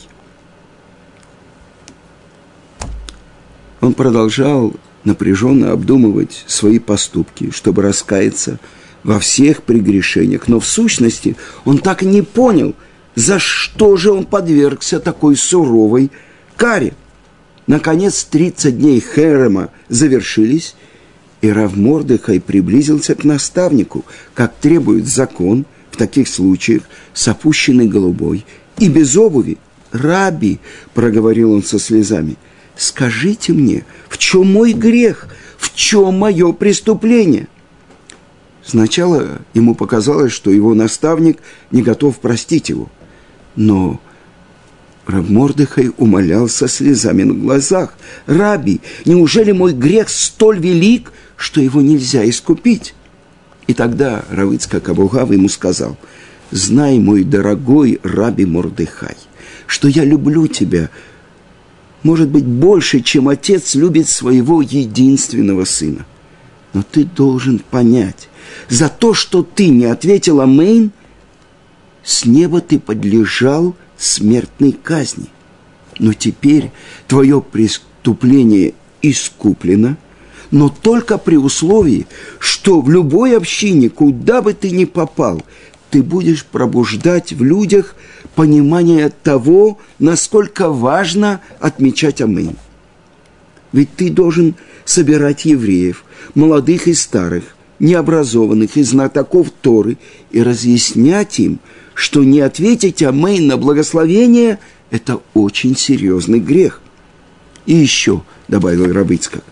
Он 3.81 3.95
продолжал 3.95 4.75
напряженно 5.05 5.73
обдумывать 5.73 6.45
свои 6.47 6.79
поступки, 6.79 7.51
чтобы 7.51 7.83
раскаяться 7.83 8.59
во 9.03 9.19
всех 9.19 9.63
прегрешениях. 9.63 10.49
Но 10.49 10.61
в 10.61 10.67
сущности 10.67 11.37
он 11.65 11.79
так 11.79 12.03
и 12.03 12.07
не 12.07 12.23
понял, 12.23 12.75
за 13.15 13.39
что 13.39 13.97
же 13.97 14.13
он 14.13 14.27
подвергся 14.27 15.01
такой 15.01 15.37
суровой 15.37 16.11
каре. 16.57 16.95
Наконец, 17.67 18.25
30 18.25 18.79
дней 18.79 19.01
Херема 19.01 19.71
завершились, 19.89 20.75
и 21.41 21.51
Равмордыхай 21.51 22.41
приблизился 22.41 23.15
к 23.15 23.25
наставнику, 23.25 24.05
как 24.35 24.55
требует 24.57 25.07
закон 25.07 25.67
в 25.91 25.97
таких 25.97 26.29
случаях 26.29 26.83
с 27.15 27.29
опущенной 27.29 27.87
голубой 27.87 28.45
и 28.79 28.89
без 28.89 29.17
обуви. 29.17 29.59
«Раби»,— 29.91 30.59
проговорил 30.95 31.53
он 31.53 31.63
со 31.63 31.79
слезами,— 31.79 32.37
«скажите 32.79 33.53
мне, 33.53 33.85
в 34.09 34.17
чем 34.17 34.51
мой 34.51 34.73
грех, 34.73 35.29
в 35.59 35.75
чем 35.75 36.19
мое 36.19 36.53
преступление?» 36.53 37.49
Сначала 38.65 39.41
ему 39.53 39.75
показалось, 39.75 40.33
что 40.33 40.51
его 40.51 40.75
наставник 40.75 41.39
не 41.71 41.83
готов 41.83 42.19
простить 42.19 42.71
его. 42.71 42.89
Но 43.57 44.01
Равмордыхай 45.07 45.91
умолял 45.97 46.49
со 46.49 46.69
слезами 46.69 47.23
на 47.25 47.35
глазах. 47.35 47.95
«Раби, 48.27 48.81
неужели 49.05 49.53
мой 49.53 49.73
грех 49.73 50.09
столь 50.09 50.59
велик, 50.59 51.13
что 51.39 51.61
его 51.61 51.81
нельзя 51.81 52.29
искупить. 52.29 52.95
И 53.67 53.75
тогда 53.75 54.25
Равыцкак 54.29 54.89
Абугав 54.89 55.31
ему 55.31 55.49
сказал, 55.49 55.97
«Знай, 56.51 56.99
мой 56.99 57.23
дорогой 57.23 58.01
Раби 58.03 58.45
Мордыхай, 58.45 59.17
что 59.67 59.89
я 59.89 60.05
люблю 60.05 60.49
тебя, 60.49 60.91
может 62.03 62.29
быть, 62.29 62.45
больше, 62.45 63.01
чем 63.01 63.29
отец 63.29 63.75
любит 63.75 64.09
своего 64.09 64.63
единственного 64.63 65.65
сына. 65.65 66.07
Но 66.73 66.83
ты 66.83 67.05
должен 67.05 67.59
понять, 67.59 68.29
за 68.69 68.89
то, 68.89 69.15
что 69.15 69.43
ты 69.43 69.69
не 69.69 69.87
ответил 69.87 70.41
Амейн, 70.41 70.93
с 72.03 72.25
неба 72.25 72.61
ты 72.61 72.79
подлежал 72.79 73.75
смертной 73.97 74.73
казни. 74.73 75.27
Но 75.99 76.13
теперь 76.13 76.71
твое 77.07 77.41
преступление 77.43 78.75
искуплено– 79.03 79.97
но 80.51 80.69
только 80.69 81.19
при 81.19 81.37
условии, 81.37 82.07
что 82.39 82.81
в 82.81 82.91
любой 82.91 83.37
общине, 83.37 83.91
куда 83.91 84.43
бы 84.43 84.55
ты 84.55 84.71
ни 84.71 84.85
попал, 84.85 85.43
ты 85.91 86.03
будешь 86.03 86.45
пробуждать 86.45 87.33
в 87.33 87.43
людях 87.43 87.95
понимание 88.39 89.11
того, 89.11 89.79
насколько 89.99 90.69
важно 90.69 91.41
отмечать 91.59 92.21
Аминь. 92.21 92.55
Ведь 93.73 93.93
ты 93.97 94.11
должен 94.11 94.55
собирать 94.85 95.45
евреев, 95.45 96.05
молодых 96.37 96.87
и 96.87 96.95
старых, 96.95 97.57
необразованных 97.81 98.77
и 98.77 98.85
знатоков 98.85 99.51
Торы, 99.51 99.99
и 100.31 100.41
разъяснять 100.41 101.41
им, 101.41 101.59
что 101.95 102.23
не 102.23 102.39
ответить 102.39 103.03
Амейн 103.03 103.49
на 103.49 103.57
благословение– 103.57 104.61
это 104.93 105.21
очень 105.35 105.77
серьезный 105.77 106.39
грех. 106.39 106.81
И 107.67 107.75
еще, 107.75 108.23
добавил 108.47 108.93
Рабыцкак, 108.93 109.43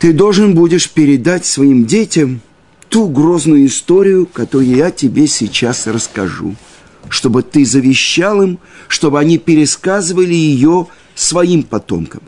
ты 0.00 0.12
должен 0.12 0.56
будешь 0.56 0.90
передать 0.90 1.46
своим 1.46 1.86
детям 1.86 2.40
ту 2.88 3.06
грозную 3.06 3.66
историю, 3.66 4.26
которую 4.26 4.74
я 4.74 4.90
тебе 4.90 5.28
сейчас 5.28 5.86
расскажу, 5.86 6.56
чтобы 7.10 7.42
ты 7.42 7.64
завещал 7.64 8.42
им, 8.42 8.58
чтобы 8.88 9.18
они 9.18 9.38
пересказывали 9.38 10.34
ее 10.34 10.88
своим 11.14 11.62
потомкам. 11.62 12.20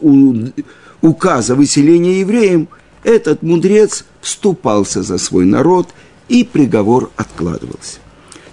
указ 1.02 1.50
о 1.50 1.56
выселении 1.56 2.20
евреям, 2.20 2.68
этот 3.04 3.44
мудрец 3.44 4.06
вступался 4.22 5.04
за 5.04 5.18
свой 5.18 5.46
народ, 5.46 5.90
и 6.28 6.44
приговор 6.44 7.10
откладывался. 7.16 8.00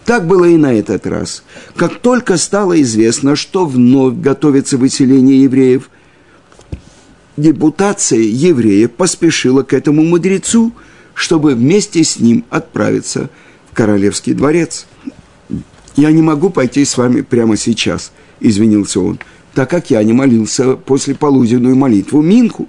Так 0.05 0.27
было 0.27 0.45
и 0.45 0.57
на 0.57 0.75
этот 0.75 1.07
раз. 1.07 1.43
Как 1.77 1.99
только 1.99 2.37
стало 2.37 2.81
известно, 2.83 3.37
что 3.37 3.65
вновь 3.65 4.15
готовится 4.15 4.77
выселение 4.77 5.43
евреев, 5.43 5.91
депутация 7.37 8.21
евреев 8.21 8.93
поспешила 8.93 9.63
к 9.63 9.73
этому 9.73 10.05
мудрецу, 10.05 10.73
чтобы 11.15 11.55
вместе 11.55 12.05
с 12.05 12.19
ним 12.19 12.45
отправиться 12.51 13.31
в 13.71 13.75
королевский 13.75 14.35
дворец. 14.35 14.87
«Я 15.97 16.11
не 16.11 16.23
могу 16.23 16.51
пойти 16.51 16.85
с 16.85 16.97
вами 16.97 17.21
прямо 17.21 17.57
сейчас»,– 17.57 18.13
извинился 18.41 19.01
он, 19.01 19.19
так 19.55 19.71
как 19.71 19.91
я 19.91 20.03
не 20.03 20.13
молился 20.13 20.75
после 20.75 21.15
полуденную 21.15 21.77
молитву 21.77 22.21
Минку. 22.21 22.69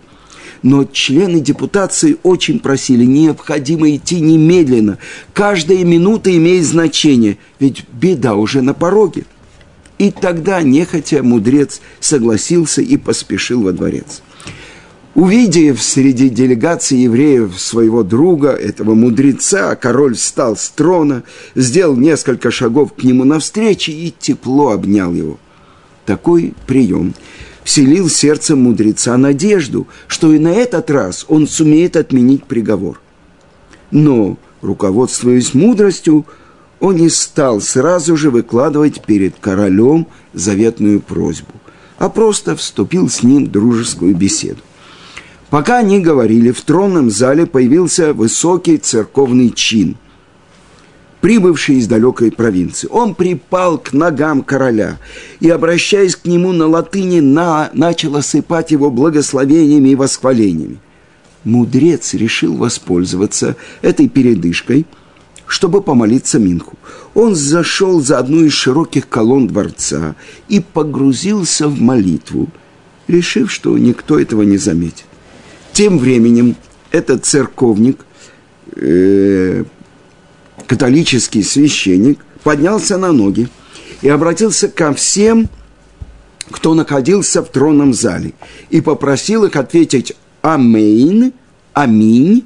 Но 0.61 0.83
члены 0.85 1.41
депутации 1.41 2.17
очень 2.23 2.59
просили, 2.59 3.03
необходимо 3.05 3.93
идти 3.95 4.19
немедленно. 4.19 4.97
Каждая 5.33 5.83
минута 5.83 6.35
имеет 6.35 6.65
значение, 6.65 7.37
ведь 7.59 7.83
беда 7.91 8.35
уже 8.35 8.61
на 8.61 8.73
пороге. 8.73 9.25
И 9.97 10.11
тогда, 10.11 10.61
нехотя, 10.61 11.23
мудрец 11.23 11.81
согласился 11.99 12.81
и 12.81 12.97
поспешил 12.97 13.61
во 13.63 13.73
дворец. 13.73 14.21
Увидев 15.15 15.81
среди 15.81 16.29
делегации 16.29 16.97
евреев 16.97 17.59
своего 17.59 18.03
друга, 18.03 18.49
этого 18.49 18.93
мудреца, 18.93 19.75
король 19.75 20.15
встал 20.15 20.55
с 20.57 20.69
трона, 20.69 21.23
сделал 21.55 21.95
несколько 21.95 22.51
шагов 22.51 22.93
к 22.93 23.03
нему 23.03 23.23
навстречу 23.23 23.91
и 23.91 24.13
тепло 24.17 24.71
обнял 24.71 25.13
его. 25.13 25.39
Такой 26.05 26.53
прием– 26.67 27.15
вселил 27.65 28.07
в 28.07 28.13
сердце 28.13 28.55
мудреца 28.55 29.17
надежду, 29.17 29.87
что 30.07 30.31
и 30.31 30.39
на 30.39 30.53
этот 30.53 30.89
раз 30.89 31.25
он 31.27 31.47
сумеет 31.47 31.97
отменить 31.97 32.45
приговор. 32.45 33.01
Но, 33.91 34.37
руководствуясь 34.61 35.53
мудростью, 35.53 36.25
он 36.79 36.97
не 36.97 37.09
стал 37.09 37.59
сразу 37.61 38.15
же 38.15 38.29
выкладывать 38.29 39.03
перед 39.03 39.35
королем 39.39 40.07
заветную 40.33 41.01
просьбу, 41.01 41.53
а 41.97 42.09
просто 42.09 42.55
вступил 42.55 43.09
с 43.09 43.23
ним 43.23 43.45
в 43.45 43.51
дружескую 43.51 44.15
беседу. 44.15 44.59
Пока 45.49 45.77
они 45.79 45.99
говорили, 45.99 46.51
в 46.51 46.61
тронном 46.61 47.09
зале 47.09 47.45
появился 47.45 48.13
высокий 48.13 48.77
церковный 48.77 49.49
чин– 49.49 49.97
прибывший 51.25 51.77
из 51.77 51.87
далекой 51.87 52.31
провинции. 52.31 52.87
Он 52.91 53.15
припал 53.15 53.79
к 53.79 53.93
ногам 53.93 54.43
короля 54.43 54.99
и, 55.39 55.49
обращаясь 55.49 56.15
к 56.15 56.25
нему 56.25 56.51
на 56.51 56.67
латыни, 56.67 57.19
на, 57.19 57.71
начал 57.73 58.15
осыпать 58.15 58.69
его 58.69 58.91
благословениями 58.91 59.89
и 59.89 59.95
восхвалениями. 59.95 60.77
Мудрец 61.43 62.13
решил 62.13 62.55
воспользоваться 62.57 63.55
этой 63.81 64.07
передышкой, 64.07 64.85
чтобы 65.47 65.81
помолиться 65.81 66.37
Минху. 66.37 66.77
Он 67.15 67.33
зашел 67.33 68.01
за 68.01 68.19
одну 68.19 68.43
из 68.43 68.53
широких 68.53 69.09
колонн 69.09 69.47
дворца 69.47 70.15
и 70.47 70.59
погрузился 70.59 71.67
в 71.67 71.81
молитву, 71.81 72.49
решив, 73.07 73.51
что 73.51 73.75
никто 73.79 74.19
этого 74.19 74.43
не 74.43 74.57
заметит. 74.57 75.05
Тем 75.75 75.99
временем 75.99 76.55
этот 76.91 77.25
церковник 77.25 78.05
э, 78.77 79.65
католический 80.67 81.43
священник 81.43 82.23
поднялся 82.43 82.97
на 82.97 83.11
ноги 83.11 83.49
и 84.01 84.07
обратился 84.07 84.69
ко 84.69 84.93
всем, 84.93 85.49
кто 86.49 86.75
находился 86.75 87.43
в 87.43 87.49
тронном 87.49 87.93
зале, 87.93 88.31
и 88.69 88.79
попросил 88.79 89.43
их 89.43 89.57
ответить 89.57 90.15
«Амейн», 90.41 91.33
«Аминь», 91.73 92.45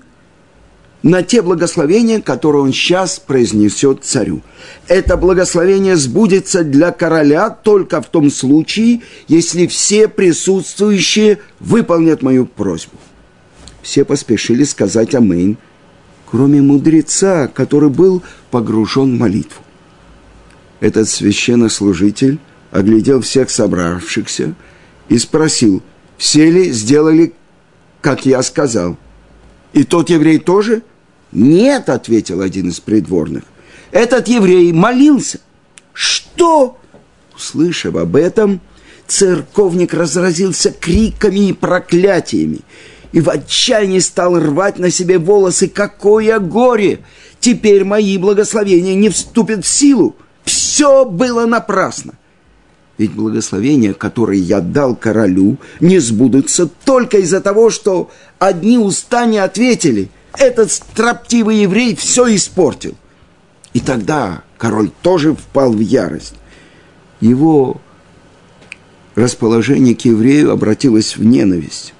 на 1.04 1.22
те 1.22 1.44
благословения, 1.44 2.22
которые 2.22 2.64
он 2.64 2.74
сейчас 2.74 3.20
произнесет 3.20 4.04
царю. 4.04 4.42
Это 4.88 5.18
благословение 5.18 5.98
сбудется 5.98 6.64
для 6.64 6.90
короля 6.92 7.52
только 7.52 8.02
в 8.02 8.08
том 8.08 8.32
случае, 8.32 9.02
если 9.28 9.68
все 9.68 10.08
присутствующие 10.08 11.38
выполнят 11.60 12.24
мою 12.24 12.48
просьбу. 12.48 12.98
Все 13.82 14.06
поспешили 14.06 14.64
сказать 14.64 15.16
«Амейн», 15.16 15.58
кроме 16.30 16.62
мудреца, 16.62 17.48
который 17.48 17.90
был 17.90 18.22
погружен 18.52 19.16
в 19.16 19.20
молитву. 19.20 19.64
Этот 20.80 21.10
священнослужитель 21.10 22.40
оглядел 22.72 23.22
всех 23.22 23.50
собравшихся 23.50 24.54
и 25.10 25.18
спросил, 25.18 25.82
все 26.18 26.50
ли 26.50 26.72
сделали, 26.72 27.34
как 28.02 28.26
я 28.26 28.42
сказал. 28.44 28.98
И 29.74 29.84
тот 29.84 30.10
еврей 30.10 30.40
тоже? 30.40 30.84
Нет, 31.32 31.90
ответил 31.90 32.42
один 32.42 32.70
из 32.70 32.80
придворных. 32.80 33.44
Этот 33.92 34.28
еврей 34.28 34.72
молился. 34.72 35.40
Что? 35.94 36.78
Услышав 37.36 37.96
об 37.96 38.16
этом, 38.16 38.62
церковник 39.08 39.94
разразился 39.94 40.72
криками 40.72 41.50
и 41.50 41.54
проклятиями 41.54 42.60
и 43.12 43.22
в 43.22 43.30
отчаянии 43.30 44.00
стал 44.00 44.40
рвать 44.40 44.80
на 44.80 44.92
себе 44.92 45.18
волосы. 45.18 45.68
Какое 45.68 46.40
горе! 46.40 47.00
Теперь 47.40 47.84
мои 47.84 48.18
благословения 48.18 48.96
не 48.96 49.10
вступят 49.10 49.66
в 49.66 49.68
силу. 49.68 50.16
Все 50.44 51.06
было 51.06 51.46
напрасно. 51.46 52.14
Ведь 52.98 53.14
благословения, 53.14 53.94
которые 53.94 54.42
я 54.42 54.60
дал 54.60 54.96
королю, 54.96 55.58
не 55.80 56.00
сбудутся 56.00 56.68
только 56.68 57.20
из-за 57.20 57.40
того, 57.40 57.70
что 57.70 58.12
одни 58.40 58.78
уста 58.78 59.26
не 59.26 59.38
ответили. 59.38 60.10
Этот 60.38 60.72
строптивый 60.72 61.62
еврей 61.62 61.96
все 61.96 62.34
испортил. 62.36 62.96
И 63.74 63.80
тогда 63.80 64.44
король 64.58 64.92
тоже 65.02 65.34
впал 65.34 65.72
в 65.72 65.80
ярость. 65.80 66.36
Его 67.22 67.80
расположение 69.16 69.96
к 69.96 70.02
еврею 70.02 70.52
обратилось 70.52 71.16
в 71.16 71.24
ненависть. 71.24 71.94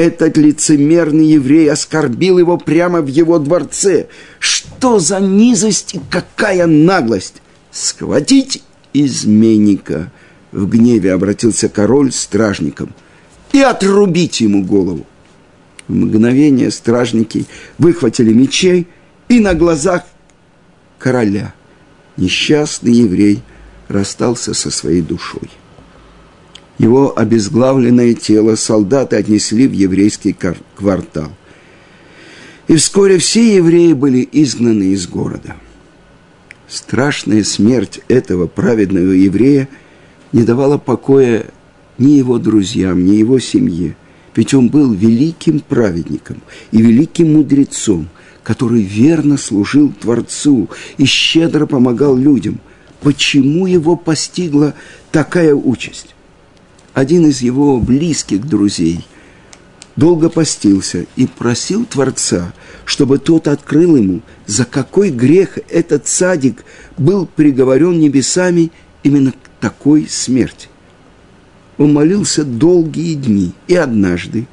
Этот 0.00 0.38
лицемерный 0.38 1.26
еврей 1.26 1.70
оскорбил 1.70 2.38
его 2.38 2.56
прямо 2.56 3.02
в 3.02 3.08
его 3.08 3.38
дворце. 3.38 4.06
Что 4.38 4.98
за 4.98 5.20
низость 5.20 5.94
и 5.94 6.00
какая 6.08 6.66
наглость! 6.66 7.42
Схватить 7.70 8.62
изменника! 8.94 10.10
В 10.52 10.66
гневе 10.70 11.12
обратился 11.12 11.68
король 11.68 12.12
стражником 12.12 12.94
и 13.52 13.60
отрубить 13.60 14.40
ему 14.40 14.64
голову. 14.64 15.04
В 15.86 15.92
мгновение 15.94 16.70
стражники 16.70 17.44
выхватили 17.76 18.32
мечей 18.32 18.88
и 19.28 19.38
на 19.38 19.52
глазах 19.52 20.04
короля 20.98 21.52
несчастный 22.16 22.94
еврей 22.94 23.42
расстался 23.88 24.54
со 24.54 24.70
своей 24.70 25.02
душой. 25.02 25.50
Его 26.80 27.12
обезглавленное 27.14 28.14
тело 28.14 28.54
солдаты 28.54 29.16
отнесли 29.16 29.68
в 29.68 29.72
еврейский 29.72 30.34
квартал. 30.74 31.30
И 32.68 32.76
вскоре 32.76 33.18
все 33.18 33.56
евреи 33.56 33.92
были 33.92 34.26
изгнаны 34.32 34.84
из 34.84 35.06
города. 35.06 35.56
Страшная 36.68 37.44
смерть 37.44 38.00
этого 38.08 38.46
праведного 38.46 39.12
еврея 39.12 39.68
не 40.32 40.42
давала 40.44 40.78
покоя 40.78 41.44
ни 41.98 42.12
его 42.12 42.38
друзьям, 42.38 43.04
ни 43.04 43.16
его 43.16 43.38
семье. 43.40 43.94
Ведь 44.34 44.54
он 44.54 44.70
был 44.70 44.90
великим 44.94 45.60
праведником 45.60 46.40
и 46.72 46.80
великим 46.80 47.34
мудрецом, 47.34 48.08
который 48.42 48.80
верно 48.80 49.36
служил 49.36 49.92
Творцу 50.00 50.70
и 50.96 51.04
щедро 51.04 51.66
помогал 51.66 52.16
людям. 52.16 52.58
Почему 53.02 53.66
его 53.66 53.96
постигла 53.96 54.72
такая 55.12 55.54
участь? 55.54 56.14
Один 56.94 57.26
из 57.26 57.40
его 57.40 57.78
близких 57.78 58.46
друзей 58.46 59.06
долго 59.96 60.28
постился 60.28 61.06
и 61.16 61.26
просил 61.26 61.84
Творца, 61.84 62.52
чтобы 62.84 63.18
тот 63.18 63.48
открыл 63.48 63.96
ему, 63.96 64.22
за 64.46 64.64
какой 64.64 65.10
грех 65.10 65.58
этот 65.68 66.08
садик 66.08 66.64
был 66.96 67.26
приговорен 67.26 67.98
небесами 67.98 68.72
именно 69.02 69.32
к 69.32 69.36
такой 69.60 70.08
смерти. 70.08 70.68
Он 71.78 71.92
молился 71.92 72.44
долгие 72.44 73.14
дни, 73.14 73.52
и 73.66 73.74
однажды 73.74 74.46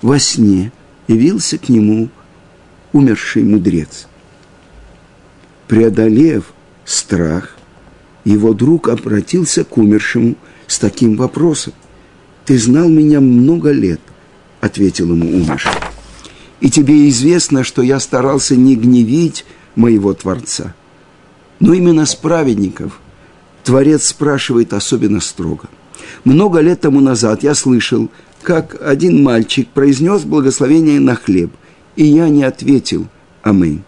во 0.00 0.18
сне 0.18 0.72
явился 1.08 1.58
к 1.58 1.68
нему 1.68 2.08
умерший 2.92 3.42
мудрец. 3.42 4.06
Преодолев 5.66 6.52
страх, 6.84 7.56
его 8.24 8.52
друг 8.52 8.88
обратился 8.88 9.64
к 9.64 9.76
умершему 9.78 10.36
с 10.72 10.78
таким 10.78 11.16
вопросом. 11.16 11.74
«Ты 12.46 12.58
знал 12.58 12.88
меня 12.88 13.20
много 13.20 13.70
лет»,— 13.72 14.00
ответил 14.60 15.10
ему 15.10 15.28
умерший. 15.36 15.70
«И 16.60 16.70
тебе 16.70 17.08
известно, 17.10 17.62
что 17.62 17.82
я 17.82 18.00
старался 18.00 18.56
не 18.56 18.74
гневить 18.74 19.44
моего 19.74 20.14
Творца. 20.14 20.74
Но 21.60 21.74
именно 21.74 22.06
с 22.06 22.14
праведников 22.14 23.00
Творец 23.64 24.06
спрашивает 24.06 24.72
особенно 24.72 25.20
строго. 25.20 25.68
Много 26.24 26.60
лет 26.60 26.80
тому 26.80 27.00
назад 27.00 27.42
я 27.42 27.54
слышал, 27.54 28.08
как 28.42 28.80
один 28.82 29.22
мальчик 29.22 29.68
произнес 29.68 30.22
благословение 30.22 31.00
на 31.00 31.14
хлеб, 31.14 31.52
и 31.96 32.04
я 32.06 32.28
не 32.28 32.44
ответил 32.44 33.06
«Аминь». 33.42 33.82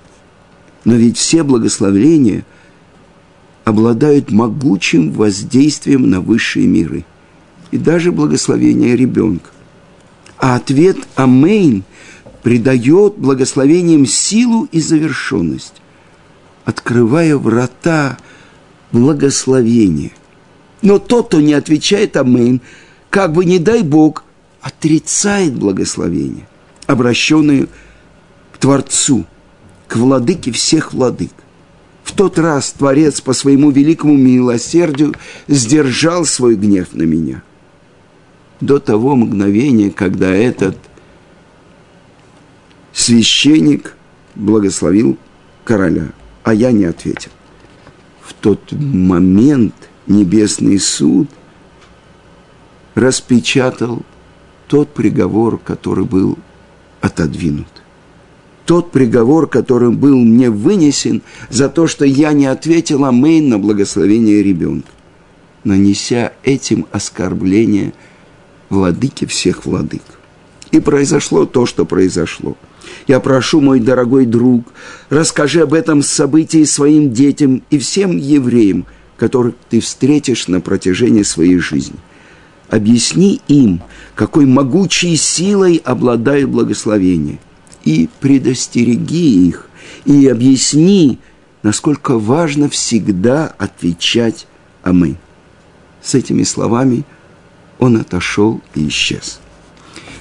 Но 0.85 0.95
ведь 0.95 1.17
все 1.17 1.43
благословения 1.43 2.45
обладают 3.65 4.31
могучим 4.31 5.11
воздействием 5.11 6.09
на 6.09 6.21
высшие 6.21 6.67
миры. 6.67 7.05
И 7.71 7.79
даже 7.79 8.13
благословение 8.13 8.95
ребенка. 8.95 9.51
А 10.39 10.57
ответ 10.57 10.99
«Амейн» 11.17 11.85
придает 12.43 13.17
благословениям 13.17 14.07
силу 14.07 14.69
и 14.71 14.81
завершенность, 14.81 15.81
открывая 16.65 17.37
врата 17.37 18.19
благословения. 18.93 20.13
Но 20.83 20.99
тот, 20.99 21.29
кто 21.29 21.41
не 21.41 21.55
отвечает 21.55 22.17
«Амейн», 22.17 22.61
как 23.09 23.33
бы 23.33 23.45
не 23.45 23.59
дай 23.59 23.83
Бог, 23.83 24.25
отрицает 24.61 25.55
благословение, 25.55 26.47
обращенное 26.87 27.69
к 28.53 28.59
Творцу, 28.59 29.25
к 29.89 29.97
владыке 29.97 30.53
всех 30.53 30.93
владык. 30.93 31.33
В 32.05 32.13
тот 32.13 32.39
раз 32.39 32.73
Творец 32.73 33.21
по 33.23 33.33
своему 33.33 33.71
великому 33.71 34.15
милосердию 34.15 35.15
сдержал 35.49 36.27
свой 36.27 36.55
гнев 36.55 36.93
на 36.93 37.03
меня. 37.03 37.43
До 38.61 38.79
того 38.79 39.17
мгновения, 39.17 39.91
когда 39.91 40.29
этот 40.29 40.79
священник 42.93 43.97
благословил 44.35 45.19
короля, 45.65 46.13
а 46.45 46.53
я 46.53 46.73
не 46.73 46.85
ответил. 46.85 47.31
В 48.21 48.35
тот 48.35 48.71
момент 48.73 49.75
небесный 50.07 50.79
суд 50.79 51.29
распечатал 52.95 54.03
тот 54.69 54.93
приговор, 54.93 55.59
который 55.59 56.05
был 56.05 56.39
отодвинут 57.01 57.74
тот 58.67 58.93
приговор, 58.93 59.47
который 59.47 59.91
был 59.91 60.17
мне 60.17 60.51
вынесен 60.51 61.23
за 61.51 61.69
то, 61.69 61.87
что 61.87 62.05
я 62.05 62.33
не 62.33 62.47
ответил 62.47 63.05
Амейн 63.05 63.49
на 63.49 63.59
благословение 63.59 64.43
ребенка, 64.43 64.89
нанеся 65.65 66.33
этим 66.43 66.87
оскорбление 66.91 67.93
владыке 68.71 69.27
всех 69.27 69.67
владык. 69.67 70.03
И 70.71 70.81
произошло 70.81 71.47
то, 71.47 71.67
что 71.67 71.85
произошло. 71.85 72.57
Я 73.07 73.21
прошу, 73.21 73.61
мой 73.61 73.81
дорогой 73.81 74.27
друг, 74.27 74.65
расскажи 75.09 75.61
об 75.61 75.73
этом 75.73 76.03
событии 76.03 76.65
своим 76.65 77.13
детям 77.13 77.63
и 77.71 77.79
всем 77.79 78.17
евреям, 78.17 78.87
которых 79.17 79.55
ты 79.71 79.81
встретишь 79.81 80.49
на 80.49 80.61
протяжении 80.61 81.23
своей 81.23 81.59
жизни. 81.59 81.97
Объясни 82.71 83.41
им, 83.47 83.83
какой 84.15 84.47
могучей 84.47 85.17
силой 85.17 85.81
обладает 85.85 86.49
благословение– 86.49 87.39
и 87.85 88.09
предостереги 88.21 89.49
их, 89.49 89.69
и 90.05 90.27
объясни, 90.27 91.19
насколько 91.63 92.19
важно 92.19 92.69
всегда 92.69 93.55
отвечать 93.59 94.47
«Аминь». 94.83 95.17
С 96.03 96.15
этими 96.15 96.43
словами 96.43 97.05
он 97.79 97.97
отошел 97.97 98.61
и 98.75 98.89
исчез. 98.89 99.41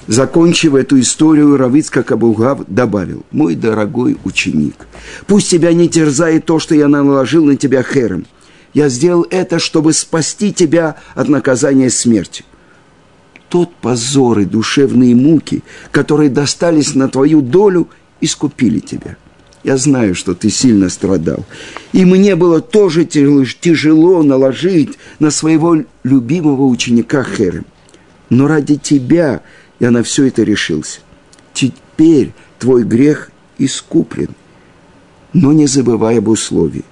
Закончив 0.06 0.74
эту 0.74 1.00
историю, 1.00 1.56
Равицкак 1.56 2.12
Абугав 2.12 2.60
добавил, 2.68 3.24
«Мой 3.30 3.54
дорогой 3.54 4.18
ученик, 4.24 4.86
пусть 5.26 5.50
тебя 5.50 5.72
не 5.72 5.88
терзает 5.88 6.44
то, 6.44 6.58
что 6.58 6.74
я 6.74 6.88
наложил 6.88 7.44
на 7.46 7.56
тебя 7.56 7.82
хером. 7.82 8.26
Я 8.74 8.88
сделал 8.90 9.26
это, 9.30 9.58
чтобы 9.58 9.92
спасти 9.94 10.52
тебя 10.52 10.96
от 11.14 11.28
наказания 11.28 11.88
смерти 11.88 12.44
тот 13.54 13.72
позор 13.76 14.40
и 14.40 14.44
душевные 14.46 15.14
муки, 15.14 15.62
которые 15.92 16.28
достались 16.28 16.96
на 16.96 17.08
твою 17.08 17.40
долю, 17.40 17.88
искупили 18.20 18.80
тебя. 18.80 19.16
Я 19.62 19.76
знаю, 19.76 20.16
что 20.16 20.34
ты 20.34 20.50
сильно 20.50 20.88
страдал. 20.88 21.44
И 21.92 22.04
мне 22.04 22.34
было 22.34 22.60
тоже 22.60 23.04
тяжело 23.04 24.24
наложить 24.24 24.98
на 25.20 25.30
своего 25.30 25.84
любимого 26.02 26.64
ученика 26.64 27.22
Херем. 27.22 27.64
Но 28.28 28.48
ради 28.48 28.74
тебя 28.74 29.40
я 29.78 29.92
на 29.92 30.02
все 30.02 30.24
это 30.24 30.42
решился. 30.42 30.98
Теперь 31.52 32.32
твой 32.58 32.82
грех 32.82 33.30
искуплен. 33.58 34.30
Но 35.32 35.52
не 35.52 35.68
забывай 35.68 36.18
об 36.18 36.26
условии. 36.26 36.84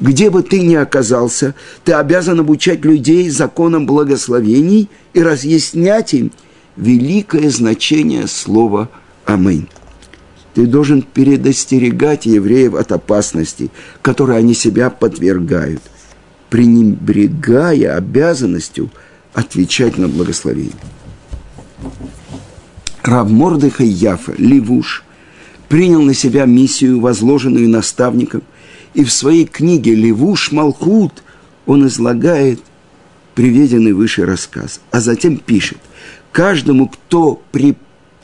Где 0.00 0.30
бы 0.30 0.42
ты 0.42 0.62
ни 0.62 0.74
оказался, 0.74 1.54
ты 1.84 1.92
обязан 1.92 2.40
обучать 2.40 2.84
людей 2.84 3.28
законам 3.28 3.84
благословений 3.84 4.88
и 5.12 5.22
разъяснять 5.22 6.14
им 6.14 6.32
великое 6.76 7.50
значение 7.50 8.26
слова 8.26 8.88
«Аминь». 9.26 9.68
Ты 10.54 10.66
должен 10.66 11.02
предостерегать 11.02 12.26
евреев 12.26 12.74
от 12.74 12.92
опасностей, 12.92 13.70
которые 14.00 14.38
они 14.38 14.54
себя 14.54 14.88
подвергают, 14.90 15.82
пренебрегая 16.48 17.94
обязанностью 17.96 18.90
отвечать 19.34 19.98
на 19.98 20.08
благословение. 20.08 20.72
Рав 23.02 23.30
Мордыха 23.30 23.84
Яфа, 23.84 24.32
Левуш, 24.36 25.04
принял 25.68 26.02
на 26.02 26.14
себя 26.14 26.46
миссию, 26.46 27.00
возложенную 27.00 27.68
наставником– 27.68 28.42
и 28.94 29.04
в 29.04 29.12
своей 29.12 29.46
книге 29.46 29.94
«Левуш 29.94 30.52
Малхут» 30.52 31.22
он 31.66 31.86
излагает 31.86 32.60
приведенный 33.34 33.92
выше 33.92 34.26
рассказ, 34.26 34.80
а 34.90 35.00
затем 35.00 35.36
пишет, 35.36 35.78
каждому, 36.32 36.88
кто 36.88 37.42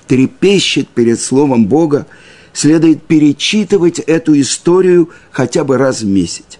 трепещет 0.06 0.88
перед 0.88 1.20
Словом 1.20 1.66
Бога, 1.66 2.06
следует 2.52 3.02
перечитывать 3.02 3.98
эту 3.98 4.38
историю 4.40 5.10
хотя 5.30 5.62
бы 5.64 5.76
раз 5.76 6.02
в 6.02 6.06
месяц 6.06 6.58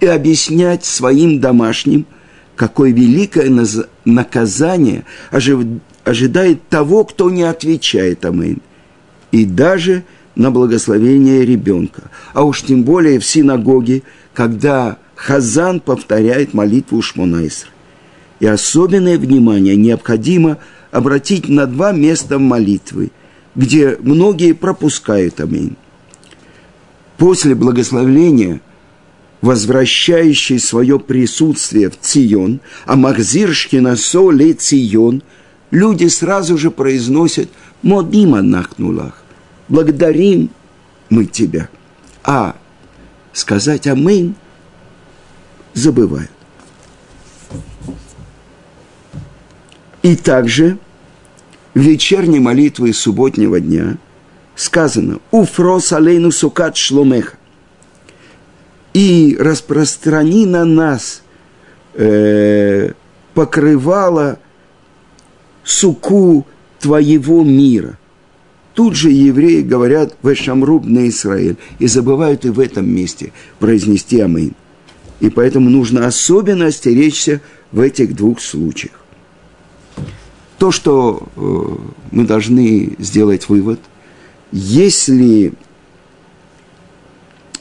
и 0.00 0.06
объяснять 0.06 0.84
своим 0.84 1.40
домашним, 1.40 2.06
какое 2.54 2.92
великое 2.92 3.50
наказание 4.04 5.04
ожидает 5.30 6.68
того, 6.68 7.04
кто 7.04 7.30
не 7.30 7.42
отвечает 7.42 8.24
Амин. 8.24 8.60
И 9.32 9.44
даже– 9.44 10.04
на 10.34 10.50
благословение 10.50 11.44
ребенка. 11.44 12.10
А 12.32 12.44
уж 12.44 12.62
тем 12.62 12.84
более 12.84 13.18
в 13.18 13.24
синагоге, 13.24 14.02
когда 14.34 14.98
Хазан 15.14 15.80
повторяет 15.80 16.54
молитву 16.54 17.02
Шмонайср. 17.02 17.68
И 18.40 18.46
особенное 18.46 19.18
внимание 19.18 19.76
необходимо 19.76 20.58
обратить 20.90 21.48
на 21.48 21.66
два 21.66 21.92
места 21.92 22.38
молитвы, 22.38 23.12
где 23.54 23.96
многие 24.00 24.52
пропускают 24.52 25.40
аминь. 25.40 25.76
После 27.18 27.54
благословления, 27.54 28.60
возвращающий 29.42 30.58
свое 30.58 30.98
присутствие 30.98 31.88
в 31.88 31.98
Цион, 32.00 32.60
а 32.84 32.96
Махзир 32.96 33.54
Шкинасо 33.54 34.30
ле 34.30 34.54
Цион, 34.54 35.22
люди 35.70 36.06
сразу 36.06 36.58
же 36.58 36.70
произносят 36.70 37.48
«Модима 37.82 38.42
нахнулах» 38.42 39.21
благодарим 39.72 40.50
мы 41.08 41.24
Тебя. 41.24 41.68
А 42.22 42.56
сказать 43.32 43.86
Аминь 43.86 44.34
забывают. 45.72 46.30
И 50.02 50.14
также 50.14 50.78
в 51.74 51.80
вечерней 51.80 52.38
молитве 52.38 52.92
субботнего 52.92 53.60
дня 53.60 53.96
сказано 54.54 55.20
«Уфрос 55.30 55.92
алейну 55.92 56.30
сукат 56.32 56.76
шломеха» 56.76 57.38
и 58.92 59.38
распространи 59.40 60.44
на 60.44 60.66
нас 60.66 61.22
э, 61.94 62.92
покрывало 63.32 64.38
суку 65.64 66.46
твоего 66.78 67.42
мира. 67.42 67.96
Тут 68.74 68.96
же 68.96 69.10
евреи 69.10 69.60
говорят 69.60 70.16
«Вешамруб 70.22 70.84
на 70.86 71.08
Израиль» 71.08 71.56
и 71.78 71.86
забывают 71.86 72.44
и 72.44 72.50
в 72.50 72.58
этом 72.58 72.88
месте 72.88 73.32
произнести 73.58 74.20
«Амин». 74.20 74.54
И 75.20 75.28
поэтому 75.28 75.68
нужно 75.68 76.06
особенно 76.06 76.66
остеречься 76.66 77.42
в 77.70 77.80
этих 77.80 78.16
двух 78.16 78.40
случаях. 78.40 79.04
То, 80.58 80.70
что 80.70 81.28
э, 81.36 81.76
мы 82.12 82.24
должны 82.24 82.96
сделать 82.98 83.48
вывод, 83.48 83.80
если 84.52 85.52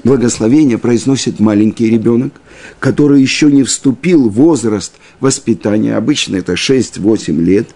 благословение 0.04 0.78
произносит 0.78 1.40
маленький 1.40 1.90
ребенок, 1.90 2.34
который 2.80 3.22
еще 3.22 3.52
не 3.52 3.64
вступил 3.64 4.30
в 4.30 4.34
возраст 4.34 4.94
воспитания, 5.20 5.96
обычно 5.96 6.38
это 6.38 6.54
6-8 6.54 7.34
лет, 7.42 7.70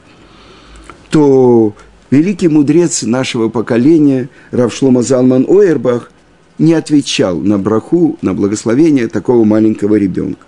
то 1.10 1.76
великий 2.16 2.48
мудрец 2.48 3.04
нашего 3.04 3.50
поколения 3.50 4.30
Равшлома 4.52 5.04
Залман 5.04 5.46
Ойербах 5.50 6.12
не 6.58 6.74
отвечал 6.74 7.42
на 7.42 7.60
браху, 7.60 8.18
на 8.22 8.34
благословение 8.34 9.10
такого 9.10 9.44
маленького 9.44 9.96
ребенка. 9.96 10.46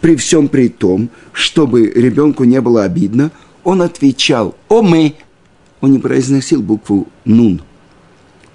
При 0.00 0.16
всем 0.16 0.48
при 0.48 0.68
том, 0.68 1.10
чтобы 1.32 1.86
ребенку 1.90 2.44
не 2.44 2.60
было 2.62 2.84
обидно, 2.84 3.30
он 3.64 3.82
отвечал 3.82 4.56
«О 4.70 4.80
мы!» 4.80 5.14
Он 5.82 5.92
не 5.92 5.98
произносил 5.98 6.62
букву 6.62 7.06
«нун», 7.26 7.60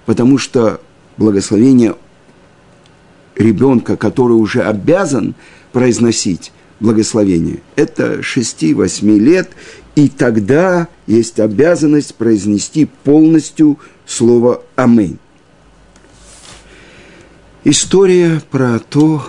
потому 0.04 0.36
что 0.36 0.80
благословение 1.16 1.94
ребенка, 3.36 3.96
который 3.96 4.32
уже 4.32 4.62
обязан 4.62 5.36
произносить 5.72 6.52
благословение, 6.80 7.60
это 7.76 8.20
6-8 8.20 9.18
лет, 9.18 9.50
и 9.96 10.08
тогда 10.08 10.88
есть 11.06 11.40
обязанность 11.40 12.14
произнести 12.14 12.84
полностью 12.84 13.80
слово 14.04 14.62
«Аминь». 14.76 15.18
История 17.64 18.40
про 18.50 18.78
то, 18.78 19.26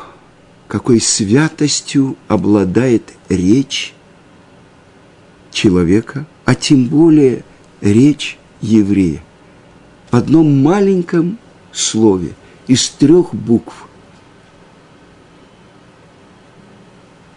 какой 0.68 1.00
святостью 1.00 2.18
обладает 2.28 3.14
речь 3.30 3.96
человека, 5.52 6.28
а 6.46 6.54
тем 6.54 6.86
более 6.88 7.44
речь 7.82 8.38
еврея. 8.62 9.24
В 10.12 10.18
одном 10.18 10.62
маленьком 10.62 11.40
слове 11.72 12.34
из 12.68 12.90
трех 12.90 13.34
букв. 13.34 13.88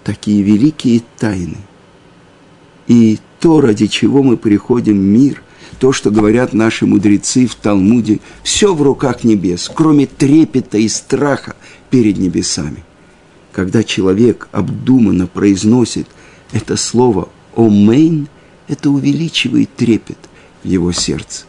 Такие 0.02 0.42
великие 0.42 1.02
тайны. 1.16 1.58
И 2.90 3.20
то, 3.38 3.60
ради 3.60 3.86
чего 3.86 4.24
мы 4.24 4.36
приходим 4.36 4.98
в 4.98 5.04
мир, 5.04 5.44
то, 5.78 5.92
что 5.92 6.10
говорят 6.10 6.52
наши 6.52 6.86
мудрецы 6.86 7.46
в 7.46 7.54
Талмуде, 7.54 8.18
все 8.42 8.74
в 8.74 8.82
руках 8.82 9.22
небес, 9.22 9.70
кроме 9.72 10.06
трепета 10.06 10.76
и 10.76 10.88
страха 10.88 11.54
перед 11.88 12.18
небесами. 12.18 12.82
Когда 13.52 13.84
человек 13.84 14.48
обдуманно 14.50 15.28
произносит 15.28 16.08
это 16.50 16.76
слово 16.76 17.28
«омейн», 17.54 18.26
это 18.66 18.90
увеличивает 18.90 19.72
трепет 19.76 20.18
в 20.64 20.66
его 20.66 20.90
сердце. 20.90 21.44